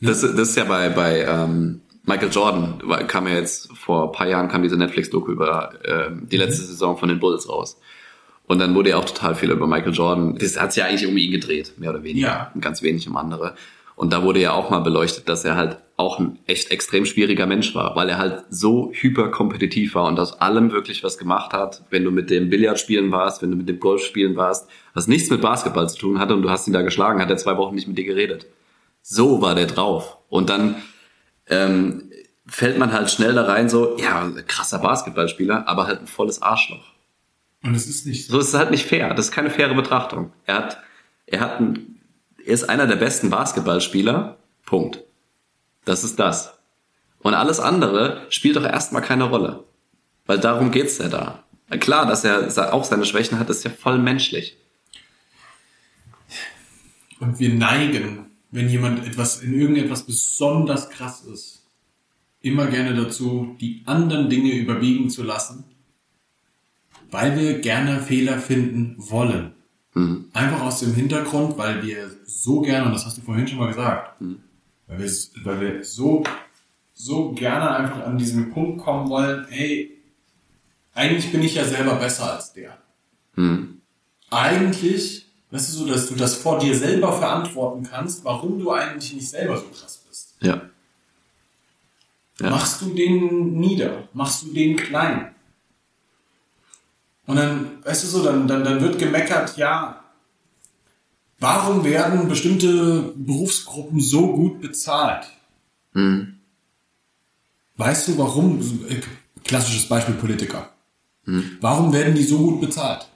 [0.00, 4.28] Das, das ist ja bei, bei, ähm, Michael Jordan kam ja jetzt vor ein paar
[4.28, 7.80] Jahren kam diese Netflix-Doku über ähm, die letzte Saison von den Bulls raus.
[8.46, 10.36] Und dann wurde ja auch total viel über Michael Jordan.
[10.36, 12.26] Das hat sich ja eigentlich um ihn gedreht, mehr oder weniger.
[12.26, 12.50] Ja.
[12.54, 13.54] Und ganz wenig um andere.
[13.94, 17.46] Und da wurde ja auch mal beleuchtet, dass er halt auch ein echt extrem schwieriger
[17.46, 21.84] Mensch war, weil er halt so hyperkompetitiv war und aus allem wirklich was gemacht hat.
[21.90, 25.06] Wenn du mit dem Billard spielen warst, wenn du mit dem Golf spielen warst, was
[25.06, 27.56] nichts mit Basketball zu tun hatte und du hast ihn da geschlagen, hat er zwei
[27.56, 28.46] Wochen nicht mit dir geredet.
[29.02, 30.18] So war der drauf.
[30.28, 30.76] Und dann
[31.46, 32.10] ähm,
[32.46, 36.92] fällt man halt schnell da rein, so, ja, krasser Basketballspieler, aber halt ein volles Arschloch.
[37.62, 38.34] Und es ist nicht so.
[38.34, 39.14] So ist es halt nicht fair.
[39.14, 40.32] Das ist keine faire Betrachtung.
[40.46, 40.78] Er hat,
[41.26, 42.00] er hat ein,
[42.44, 44.36] er ist einer der besten Basketballspieler.
[44.66, 45.02] Punkt.
[45.84, 46.58] Das ist das.
[47.20, 49.64] Und alles andere spielt doch erstmal keine Rolle.
[50.26, 51.44] Weil darum geht's ja da.
[51.78, 54.56] Klar, dass er auch seine Schwächen hat, ist ja voll menschlich.
[57.20, 61.66] Und wir neigen, wenn jemand etwas in irgendetwas besonders krass ist,
[62.40, 65.64] immer gerne dazu, die anderen Dinge überwiegen zu lassen,
[67.10, 69.52] weil wir gerne Fehler finden wollen.
[69.94, 70.26] Mhm.
[70.32, 73.68] Einfach aus dem Hintergrund, weil wir so gerne, und das hast du vorhin schon mal
[73.68, 74.20] gesagt,
[74.86, 75.10] weil, wir,
[75.44, 76.22] weil wir so,
[76.92, 79.98] so gerne einfach an diesen Punkt kommen wollen, hey,
[80.94, 82.78] eigentlich bin ich ja selber besser als der.
[83.36, 83.80] Mhm.
[84.30, 89.12] Eigentlich, weißt du so, dass du das vor dir selber verantworten kannst, warum du eigentlich
[89.12, 90.34] nicht selber so krass bist.
[90.40, 90.62] Ja.
[92.40, 92.50] Ja.
[92.50, 94.08] Machst du den nieder?
[94.14, 95.34] Machst du den klein?
[97.26, 100.02] Und dann, weißt du so, dann, dann, dann wird gemeckert, ja,
[101.38, 105.26] warum werden bestimmte Berufsgruppen so gut bezahlt?
[105.92, 106.38] Mhm.
[107.76, 108.60] Weißt du, warum?
[108.88, 109.00] Äh,
[109.44, 110.70] Klassisches Beispiel Politiker.
[111.24, 111.58] Mhm.
[111.60, 113.08] Warum werden die so gut bezahlt?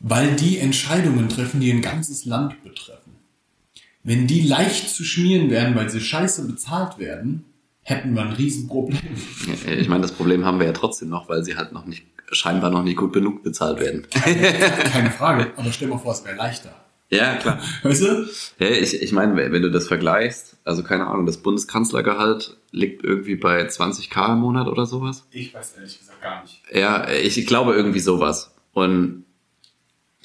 [0.00, 3.12] Weil die Entscheidungen treffen, die ein ganzes Land betreffen.
[4.02, 7.44] Wenn die leicht zu schmieren wären, weil sie scheiße bezahlt werden,
[7.82, 8.98] hätten wir ein Riesenproblem.
[9.66, 12.70] Ich meine, das Problem haben wir ja trotzdem noch, weil sie halt noch nicht, scheinbar
[12.70, 14.06] noch nicht gut genug bezahlt werden.
[14.10, 15.52] Keine Frage.
[15.56, 16.74] Aber stell mal vor, es wäre leichter.
[17.10, 17.60] Ja, klar.
[17.82, 18.26] Weißt du?
[18.60, 23.34] Ja, ich, ich meine, wenn du das vergleichst, also keine Ahnung, das Bundeskanzlergehalt liegt irgendwie
[23.34, 25.26] bei 20k im Monat oder sowas.
[25.32, 26.62] Ich weiß ehrlich gesagt gar nicht.
[26.72, 28.54] Ja, ich, ich glaube irgendwie sowas.
[28.72, 29.24] Und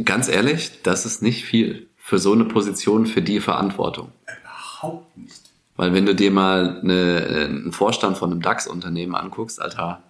[0.04, 4.12] ganz ehrlich, das ist nicht viel für so eine Position, für die Verantwortung.
[4.42, 5.42] Überhaupt nicht.
[5.78, 10.02] Weil wenn du dir mal eine, einen Vorstand von einem DAX-Unternehmen anguckst, Alter,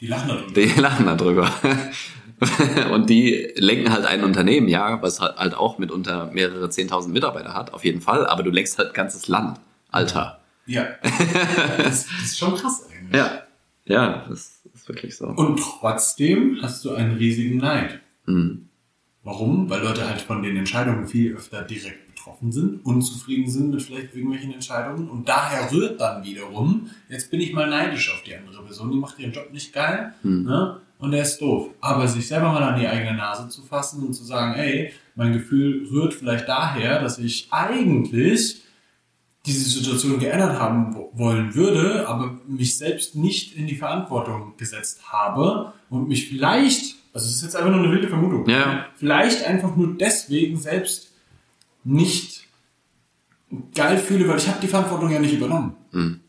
[0.00, 0.52] Die lachen darüber.
[0.52, 1.50] die lachen da drüber.
[2.92, 7.54] Und die lenken halt ein Unternehmen, ja, was halt halt auch mitunter mehrere 10.000 Mitarbeiter
[7.54, 9.60] hat, auf jeden Fall, aber du lenkst halt ein ganzes Land.
[9.90, 10.40] Alter.
[10.66, 10.86] Ja.
[11.78, 13.14] Das, das ist schon krass eigentlich.
[13.16, 13.42] Ja.
[13.86, 15.26] Ja, das ist wirklich so.
[15.26, 18.00] Und trotzdem hast du einen riesigen Neid.
[18.26, 18.68] Mhm.
[19.24, 19.68] Warum?
[19.70, 24.14] Weil Leute halt von den Entscheidungen viel öfter direkt betroffen sind, unzufrieden sind mit vielleicht
[24.14, 28.62] irgendwelchen Entscheidungen und daher rührt dann wiederum, jetzt bin ich mal neidisch auf die andere
[28.64, 30.80] Person, die macht ihren Job nicht geil ne?
[30.98, 31.68] und der ist doof.
[31.80, 35.32] Aber sich selber mal an die eigene Nase zu fassen und zu sagen, ey, mein
[35.32, 38.62] Gefühl rührt vielleicht daher, dass ich eigentlich
[39.46, 45.12] diese Situation geändert haben wo- wollen würde, aber mich selbst nicht in die Verantwortung gesetzt
[45.12, 48.86] habe und mich vielleicht, also es ist jetzt einfach nur eine wilde Vermutung, Ja.
[48.96, 51.12] vielleicht einfach nur deswegen selbst
[51.84, 52.46] nicht
[53.74, 55.74] geil fühle, weil ich habe die Verantwortung ja nicht übernommen.
[55.92, 56.20] Mhm.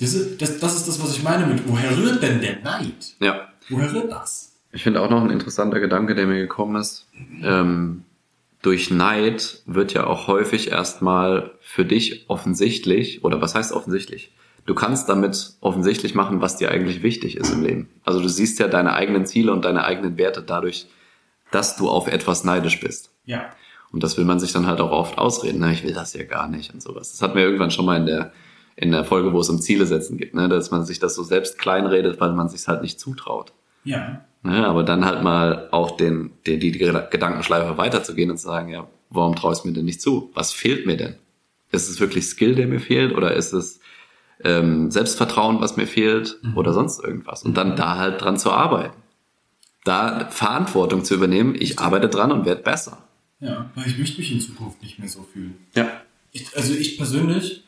[0.00, 3.14] Das, ist, das, das ist das, was ich meine mit, woher rührt denn der Neid?
[3.20, 3.48] Ja.
[3.68, 4.56] Woher rührt das?
[4.72, 7.08] Ich finde auch noch ein interessanter Gedanke, der mir gekommen ist.
[7.42, 8.04] Ähm,
[8.62, 14.30] durch Neid wird ja auch häufig erstmal für dich offensichtlich, oder was heißt offensichtlich?
[14.68, 17.88] Du kannst damit offensichtlich machen, was dir eigentlich wichtig ist im Leben.
[18.04, 20.88] Also du siehst ja deine eigenen Ziele und deine eigenen Werte dadurch,
[21.50, 23.10] dass du auf etwas neidisch bist.
[23.24, 23.48] Ja.
[23.92, 25.60] Und das will man sich dann halt auch oft ausreden.
[25.60, 25.72] Ne?
[25.72, 27.12] Ich will das ja gar nicht und sowas.
[27.12, 28.30] Das hatten wir irgendwann schon mal in der,
[28.76, 30.50] in der Folge, wo es um Ziele setzen geht, ne?
[30.50, 33.54] dass man sich das so selbst kleinredet, weil man sich halt nicht zutraut.
[33.84, 34.20] Ja.
[34.42, 34.66] Ne?
[34.66, 39.34] Aber dann halt mal auch den, den, die Gedankenschleife weiterzugehen und zu sagen, ja, warum
[39.34, 40.30] traue ich es mir denn nicht zu?
[40.34, 41.14] Was fehlt mir denn?
[41.72, 43.16] Ist es wirklich Skill, der mir fehlt?
[43.16, 43.80] Oder ist es
[44.44, 46.38] ähm, Selbstvertrauen, was mir fehlt?
[46.54, 47.42] Oder sonst irgendwas?
[47.42, 48.96] Und dann da halt dran zu arbeiten.
[49.84, 52.98] Da Verantwortung zu übernehmen, ich arbeite dran und werde besser.
[53.40, 55.56] Ja, weil ich möchte mich in Zukunft nicht mehr so fühlen.
[55.74, 55.88] Ja.
[56.32, 57.64] Ich, also ich persönlich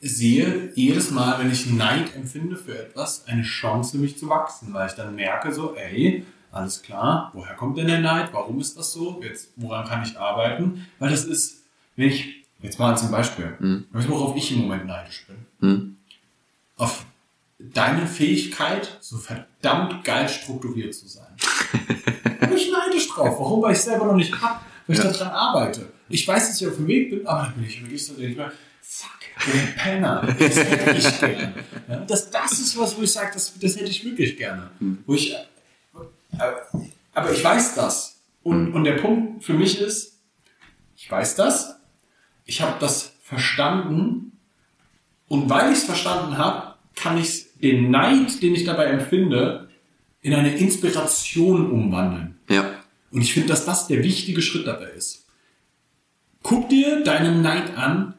[0.00, 4.88] sehe jedes Mal, wenn ich Neid empfinde für etwas, eine Chance, mich zu wachsen, weil
[4.88, 8.28] ich dann merke so, ey, alles klar, woher kommt denn der Neid?
[8.32, 9.20] Warum ist das so?
[9.22, 10.86] Jetzt, woran kann ich arbeiten?
[10.98, 11.64] Weil das ist,
[11.96, 13.56] wenn ich, jetzt mal zum Beispiel,
[13.90, 15.36] weißt du, worauf ich im Moment neidisch bin?
[15.68, 15.93] Hm?
[16.76, 17.04] Auf
[17.58, 21.32] deine Fähigkeit, so verdammt geil strukturiert zu sein.
[22.40, 23.38] da bin ich neidisch drauf.
[23.38, 23.62] Warum?
[23.62, 25.10] Weil ich selber noch nicht hab, weil ich Ja.
[25.10, 25.92] daran arbeite.
[26.08, 28.36] Ich weiß, dass ich auf dem Weg bin, aber da bin ich wirklich so, ich
[28.36, 29.10] mal, fuck,
[29.46, 31.54] der Penner, das hätte ich gerne.
[31.88, 34.70] Ja, das, das ist was, wo ich sage, das, das hätte ich wirklich gerne.
[35.06, 35.36] Wo ich, äh,
[37.14, 38.16] aber ich weiß das.
[38.42, 40.18] Und, und der Punkt für mich ist,
[40.96, 41.76] ich weiß das,
[42.44, 44.33] ich habe das verstanden
[45.28, 49.68] und weil ich es verstanden habe, kann ich den Neid, den ich dabei empfinde,
[50.22, 52.38] in eine Inspiration umwandeln.
[52.48, 52.64] Ja.
[53.10, 55.26] Und ich finde, dass das der wichtige Schritt dabei ist.
[56.42, 58.14] Guck dir deinen Neid an,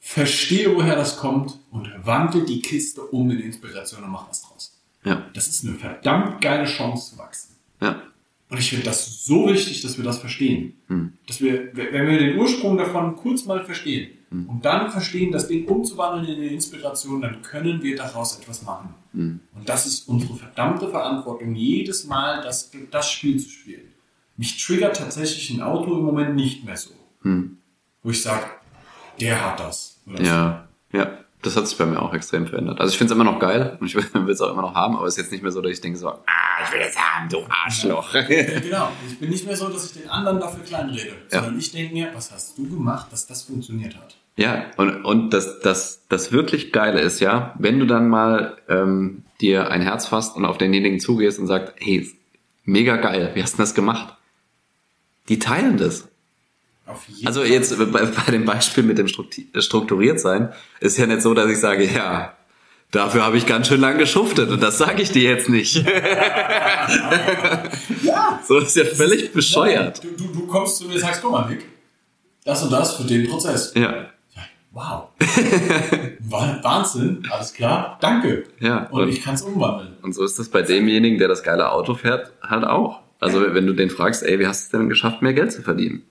[0.00, 4.80] verstehe, woher das kommt und wandel die Kiste um in Inspiration und mach was draus.
[5.04, 5.24] Ja.
[5.34, 7.56] Das ist eine verdammt geile Chance zu wachsen.
[7.80, 8.02] Ja.
[8.48, 10.74] Und ich finde das so wichtig, dass wir das verstehen.
[10.86, 11.14] Hm.
[11.26, 14.48] Dass wir, wenn wir den Ursprung davon kurz mal verstehen Hm.
[14.48, 18.94] und dann verstehen, das Ding umzuwandeln in eine Inspiration, dann können wir daraus etwas machen.
[19.12, 19.40] Hm.
[19.54, 23.92] Und das ist unsere verdammte Verantwortung, jedes Mal das, das Spiel zu spielen.
[24.36, 26.90] Mich triggert tatsächlich ein Auto im Moment nicht mehr so.
[27.22, 27.58] Hm.
[28.02, 28.46] Wo ich sage,
[29.20, 30.00] der hat das.
[30.06, 30.24] Oder so.
[30.24, 30.68] Ja.
[31.42, 32.80] Das hat sich bei mir auch extrem verändert.
[32.80, 34.96] Also ich finde es immer noch geil und ich will es auch immer noch haben,
[34.96, 36.18] aber es ist jetzt nicht mehr so, dass ich denke so, ah,
[36.64, 38.14] ich will es haben, du Arschloch.
[38.14, 38.88] Ja, genau.
[39.08, 41.40] Ich bin nicht mehr so, dass ich den anderen dafür kleinrede, Ja.
[41.42, 44.16] sondern ich denke mir, was hast du gemacht, dass das funktioniert hat?
[44.36, 49.22] Ja, und, und das, das, das wirklich Geile ist ja, wenn du dann mal ähm,
[49.40, 52.10] dir ein Herz fasst und auf denjenigen zugehst und sagst, hey,
[52.64, 54.14] mega geil, wie hast du das gemacht?
[55.28, 56.08] Die teilen das.
[57.24, 61.34] Also jetzt bei, bei dem Beispiel mit dem Strukti- strukturiert sein, ist ja nicht so,
[61.34, 62.34] dass ich sage, ja,
[62.92, 65.84] dafür habe ich ganz schön lang geschuftet und das sage ich dir jetzt nicht.
[68.02, 70.02] Ja, So ist ja völlig bescheuert.
[70.02, 71.66] Du, du, du kommst zu mir und sagst, guck mal, Nick,
[72.44, 73.72] das und das für den Prozess.
[73.74, 74.06] Ja,
[74.72, 75.08] Wow.
[76.20, 78.44] Wa- Wahnsinn, alles klar, danke.
[78.60, 78.86] ja.
[78.90, 79.94] Und Und, ich kann es umwandeln.
[80.02, 83.00] und so ist das bei demjenigen, der das geile Auto fährt, halt auch.
[83.18, 85.62] Also wenn du den fragst, ey, wie hast du es denn geschafft, mehr Geld zu
[85.62, 86.02] verdienen?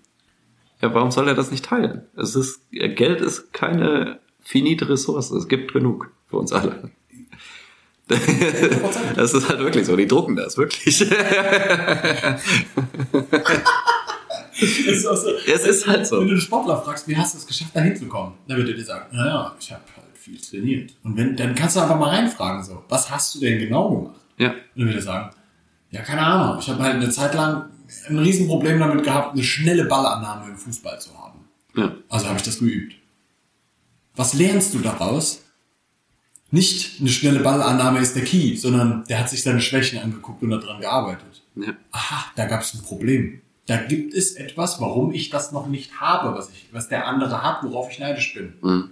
[0.81, 2.03] Ja, warum soll er das nicht teilen?
[2.15, 5.31] Es ist, Geld ist keine finite Ressource.
[5.31, 6.91] Es gibt genug für uns alle.
[9.15, 9.95] Das ist halt wirklich so.
[9.95, 11.01] Die drucken das wirklich.
[14.61, 14.77] Es
[15.65, 16.19] ist, Es halt so.
[16.19, 18.75] Wenn du einen Sportler fragst, wie hast du es geschafft, da hinzukommen, dann wird er
[18.75, 20.93] dir sagen, naja, ich habe halt viel trainiert.
[21.03, 24.21] Und wenn, dann kannst du einfach mal reinfragen, so, was hast du denn genau gemacht?
[24.37, 25.35] Ja, Und dann wird er sagen,
[25.91, 27.69] ja, keine Ahnung, ich habe halt eine Zeit lang
[28.07, 31.39] ein Riesenproblem damit gehabt, eine schnelle Ballannahme im Fußball zu haben.
[31.75, 32.95] ja, Also habe ich das geübt.
[34.15, 35.41] Was lernst du daraus?
[36.51, 40.51] Nicht eine schnelle Ballannahme ist der Key, sondern der hat sich seine Schwächen angeguckt und
[40.51, 41.43] daran gearbeitet.
[41.55, 43.41] ja, Aha, da gab es ein Problem.
[43.65, 47.41] Da gibt es etwas, warum ich das noch nicht habe, was, ich, was der andere
[47.41, 48.53] hat, worauf ich neidisch bin.
[48.61, 48.91] Mhm.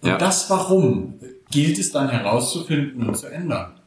[0.00, 0.18] Und Ja.
[0.18, 3.77] das Warum gilt es dann herauszufinden und zu ändern.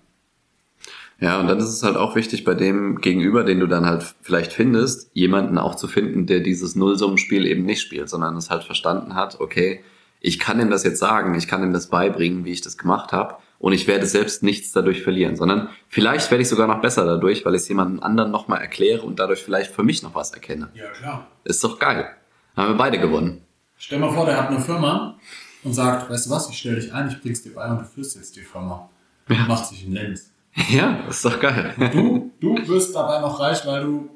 [1.21, 4.15] Ja, und dann ist es halt auch wichtig, bei dem Gegenüber, den du dann halt
[4.21, 8.63] vielleicht findest, jemanden auch zu finden, der dieses Nullsummenspiel eben nicht spielt, sondern es halt
[8.63, 9.81] verstanden hat, okay,
[10.19, 13.11] ich kann ihm das jetzt sagen, ich kann ihm das beibringen, wie ich das gemacht
[13.11, 17.05] habe, und ich werde selbst nichts dadurch verlieren, sondern vielleicht werde ich sogar noch besser
[17.05, 20.31] dadurch, weil ich es jemandem anderen nochmal erkläre und dadurch vielleicht für mich noch was
[20.31, 20.69] erkenne.
[20.73, 21.27] Ja, klar.
[21.43, 22.09] Ist doch geil.
[22.55, 23.43] Haben wir beide gewonnen.
[23.77, 25.19] Stell mal vor, der hat eine Firma
[25.63, 27.85] und sagt, weißt du was, ich stelle dich ein, ich bring's dir bei und du
[27.85, 28.89] führst jetzt die Firma.
[29.29, 30.30] Und macht sich einen Lenz.
[30.69, 31.73] Ja, ist doch geil.
[31.93, 34.09] Du, du wirst dabei noch reich, weil du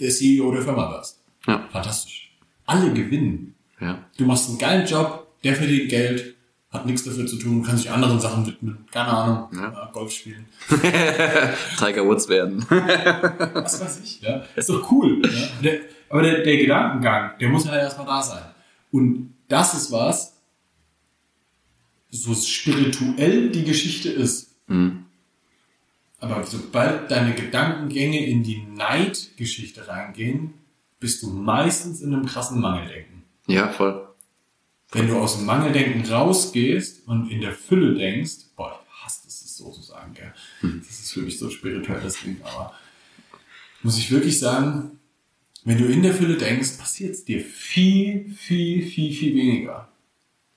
[0.00, 1.20] der CEO der Firma wirst.
[1.46, 2.32] Ja, Fantastisch.
[2.66, 3.54] Alle gewinnen.
[3.80, 6.34] ja, Du machst einen geilen Job, der verdient Geld,
[6.70, 8.84] hat nichts dafür zu tun, kann sich anderen Sachen widmen.
[8.90, 9.68] Keine Ahnung, Ja.
[9.88, 10.46] äh, Golf spielen.
[11.78, 12.66] Tiger Woods werden.
[13.54, 14.42] Was weiß ich, ja.
[14.56, 15.22] Ist doch cool.
[15.24, 15.48] Ja?
[15.62, 18.42] Der, aber der, der Gedankengang, der muss ja erstmal da sein.
[18.90, 20.32] Und das ist was,
[22.10, 24.50] so spirituell die Geschichte ist.
[24.66, 25.05] Mhm.
[26.18, 30.54] Aber sobald deine Gedankengänge in die Neidgeschichte reingehen,
[30.98, 33.24] bist du meistens in einem krassen Mangeldenken.
[33.46, 34.08] Ja, voll.
[34.92, 39.42] Wenn du aus dem Mangeldenken rausgehst und in der Fülle denkst, boah, ich hasse es,
[39.42, 40.32] das so zu sagen, gell?
[40.62, 42.72] Das ist für mich so spirituell, das Ding, aber
[43.82, 44.98] muss ich wirklich sagen,
[45.64, 49.88] wenn du in der Fülle denkst, passiert es dir viel, viel, viel, viel weniger.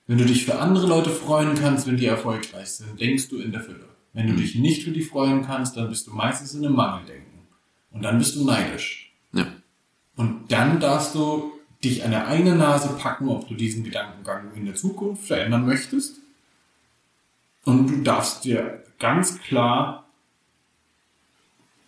[0.06, 3.52] Wenn du dich für andere Leute freuen kannst, wenn die erfolgreich sind, denkst du in
[3.52, 3.88] der Fülle.
[4.12, 7.46] Wenn du dich nicht für die freuen kannst, dann bist du meistens in einem Mangeldenken.
[7.92, 9.12] Und dann bist du neidisch.
[9.32, 9.46] Ja.
[10.16, 11.52] Und dann darfst du
[11.82, 16.16] dich an der eigenen Nase packen, ob du diesen Gedankengang in der Zukunft verändern möchtest.
[17.64, 20.06] Und du darfst dir ganz klar,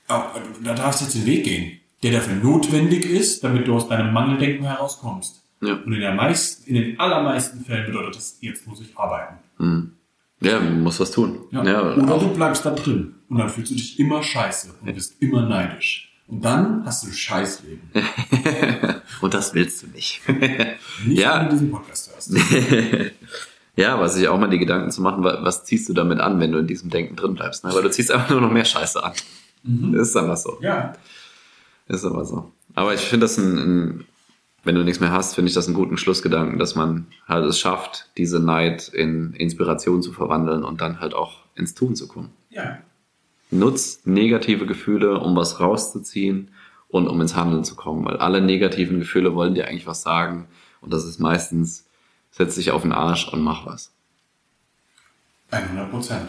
[0.09, 3.89] auch, da darfst du jetzt den Weg gehen, der dafür notwendig ist, damit du aus
[3.89, 5.43] deinem Mangeldenken herauskommst.
[5.61, 5.75] Ja.
[5.75, 9.37] Und in, meisten, in den allermeisten Fällen bedeutet das, jetzt muss ich arbeiten.
[9.59, 9.93] Mhm.
[10.43, 11.41] Ja, man muss was tun.
[11.51, 11.61] Ja,
[11.95, 13.15] Oder auch, du bleibst da drin.
[13.29, 16.09] Und dann fühlst du dich immer scheiße und bist immer neidisch.
[16.29, 17.81] Und dann hast du ein Scheißleben.
[19.21, 20.21] und das willst du nicht.
[21.07, 21.41] Nicht Ja.
[21.41, 22.33] wenn du diesen Podcast schaust.
[23.77, 26.41] ja, aber sich auch mal die Gedanken zu machen, wa- was ziehst du damit an,
[26.41, 27.65] wenn du in diesem Denken drin bleibst.
[27.65, 27.73] Ne?
[27.75, 29.13] Weil du ziehst einfach nur noch mehr Scheiße an.
[29.95, 30.59] Ist einfach so.
[30.61, 30.93] Ja.
[31.89, 32.53] Ist aber so.
[32.75, 34.05] Aber ich finde das ein, ein,
[34.65, 37.59] wenn du nichts mehr hast, finde ich das einen guten Schlussgedanken, dass man halt es
[37.59, 42.31] schafft, diese Neid in Inspiration zu verwandeln und dann halt auch ins Tun zu kommen.
[42.51, 42.79] Ja.
[43.51, 46.51] Nutz negative Gefühle, um was rauszuziehen
[46.89, 50.47] und um ins Handeln zu kommen, weil alle negativen Gefühle wollen dir eigentlich was sagen
[50.81, 51.87] und das ist meistens,
[52.31, 53.93] setz dich auf den Arsch und mach was.
[55.51, 56.29] 100 Prozent.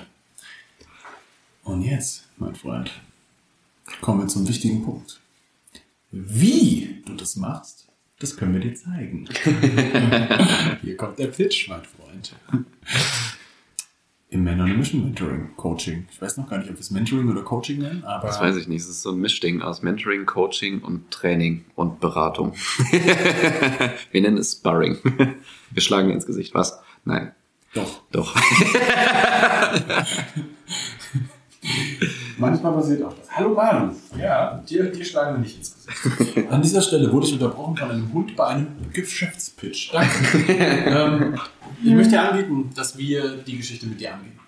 [1.64, 2.92] Und jetzt, mein Freund,
[4.02, 5.22] kommen wir zum wichtigen Punkt.
[6.12, 7.88] Wie du das machst,
[8.24, 9.28] das können wir dir zeigen.
[10.82, 12.34] Hier kommt der Pitch, mein Freund.
[14.30, 16.08] Im Man on a Mission Mentoring Coaching.
[16.10, 18.56] Ich weiß noch gar nicht, ob wir es Mentoring oder Coaching nennen, aber Das weiß
[18.56, 22.54] ich nicht, es ist so ein Mischding aus Mentoring, Coaching und Training und Beratung.
[24.12, 24.98] wir nennen es Sparring.
[25.72, 26.80] Wir schlagen ins Gesicht, was?
[27.04, 27.34] Nein,
[27.74, 28.04] doch.
[28.12, 28.34] doch.
[32.44, 33.32] Manchmal passiert auch das.
[33.32, 33.94] Hallo Manu.
[34.20, 36.52] Ja, dir, dir schlagen wir nicht ins Gesicht.
[36.52, 39.92] An dieser Stelle wurde ich unterbrochen von einem Hund bei einem Geschäftspitch.
[39.92, 40.38] Danke.
[40.48, 41.40] ähm,
[41.82, 44.40] ich möchte dir anbieten, dass wir die Geschichte mit dir angehen.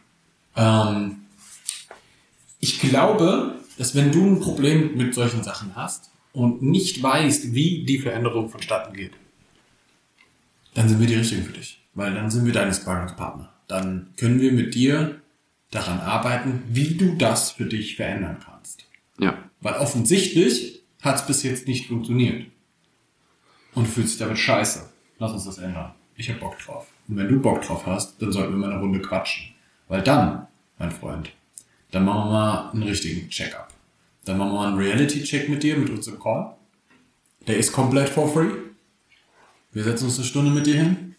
[0.58, 1.16] Ähm,
[2.60, 7.86] ich glaube, dass wenn du ein Problem mit solchen Sachen hast und nicht weißt, wie
[7.86, 9.14] die Veränderung vonstatten geht,
[10.74, 11.80] dann sind wir die Richtigen für dich.
[11.93, 13.54] Weil dann sind wir deine Sparringspartner.
[13.68, 15.22] Dann können wir mit dir
[15.76, 18.86] daran arbeiten, wie du das für dich verändern kannst.
[19.19, 22.47] Ja, Weil offensichtlich hat es bis jetzt nicht funktioniert.
[23.73, 24.89] Und du fühlst dich damit scheiße.
[25.19, 25.93] Lass uns das ändern.
[26.15, 26.88] Ich hab Bock drauf.
[27.07, 29.53] Und wenn du Bock drauf hast, dann sollten wir mal eine Runde quatschen.
[29.88, 30.47] Weil dann,
[30.80, 31.32] mein Freund,
[31.91, 33.71] dann machen wir mal einen richtigen Check-up.
[34.26, 36.55] Dann machen wir mal einen Reality-Check mit dir, mit unserem Call.
[37.47, 38.49] Der ist komplett for free.
[39.71, 41.14] Wir setzen uns eine Stunde mit dir hin.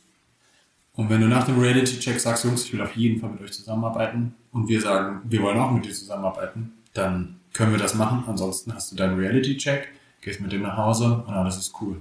[0.97, 3.53] Und wenn du nach dem Reality-Check sagst, Jungs, ich will auf jeden Fall mit euch
[3.53, 8.25] zusammenarbeiten und wir sagen, wir wollen auch mit dir zusammenarbeiten, dann können wir das machen.
[8.27, 9.89] Ansonsten hast du deinen Reality-Check,
[10.23, 12.01] gehst mit dem nach Hause und alles ist cool.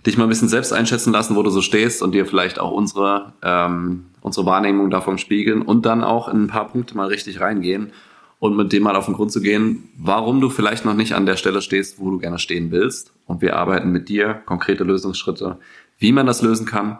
[0.07, 2.70] dich mal ein bisschen selbst einschätzen lassen, wo du so stehst und dir vielleicht auch
[2.70, 7.40] unsere, ähm, unsere Wahrnehmung davon spiegeln und dann auch in ein paar Punkte mal richtig
[7.40, 7.92] reingehen
[8.38, 11.26] und mit dem mal auf den Grund zu gehen, warum du vielleicht noch nicht an
[11.26, 13.12] der Stelle stehst, wo du gerne stehen willst.
[13.26, 15.59] Und wir arbeiten mit dir konkrete Lösungsschritte,
[15.98, 16.98] wie man das lösen kann.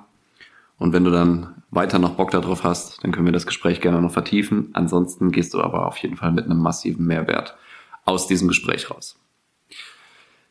[0.79, 4.01] Und wenn du dann weiter noch Bock darauf hast, dann können wir das Gespräch gerne
[4.01, 4.71] noch vertiefen.
[4.73, 7.57] Ansonsten gehst du aber auf jeden Fall mit einem massiven Mehrwert
[8.05, 9.20] aus diesem Gespräch raus.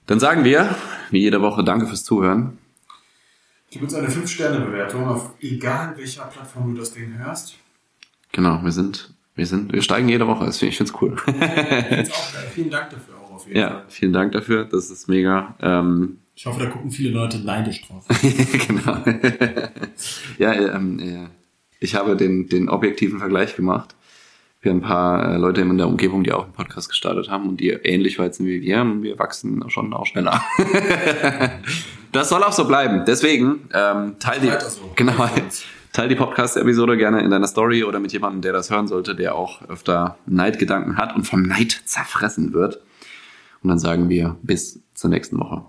[0.10, 0.76] Dann sagen wir,
[1.12, 2.57] wie jede Woche, danke fürs Zuhören.
[3.70, 7.57] Gib uns eine 5-Sterne-Bewertung auf egal welcher Plattform du das Ding hörst.
[8.32, 10.47] Genau, wir sind, wir sind, wir steigen jede Woche.
[10.49, 11.16] Ich finde es cool.
[11.16, 12.34] Find's auch.
[12.55, 13.86] Vielen Dank dafür auch auf jeden ja, Fall.
[13.88, 14.66] vielen Dank dafür.
[14.66, 15.55] Das ist mega.
[15.62, 18.03] Ähm, Ich hoffe, da gucken viele Leute neidisch drauf.
[18.68, 19.03] genau.
[20.39, 21.28] ja, ähm, äh,
[21.80, 23.93] ich habe den, den objektiven Vergleich gemacht.
[24.62, 27.47] Wir haben ein paar äh, Leute in der Umgebung, die auch einen Podcast gestartet haben
[27.47, 30.43] und die ähnlich weit sind wie wir und wir wachsen schon auch schneller.
[32.12, 33.03] das soll auch so bleiben.
[33.07, 34.91] Deswegen ähm, teil die, Weiter so.
[34.97, 35.14] genau,
[35.93, 39.36] teil die Podcast-Episode gerne in deiner Story oder mit jemandem, der das hören sollte, der
[39.36, 42.82] auch öfter Neidgedanken hat und vom Neid zerfressen wird.
[43.64, 45.64] Und dann sagen wir bis zur nächsten Woche.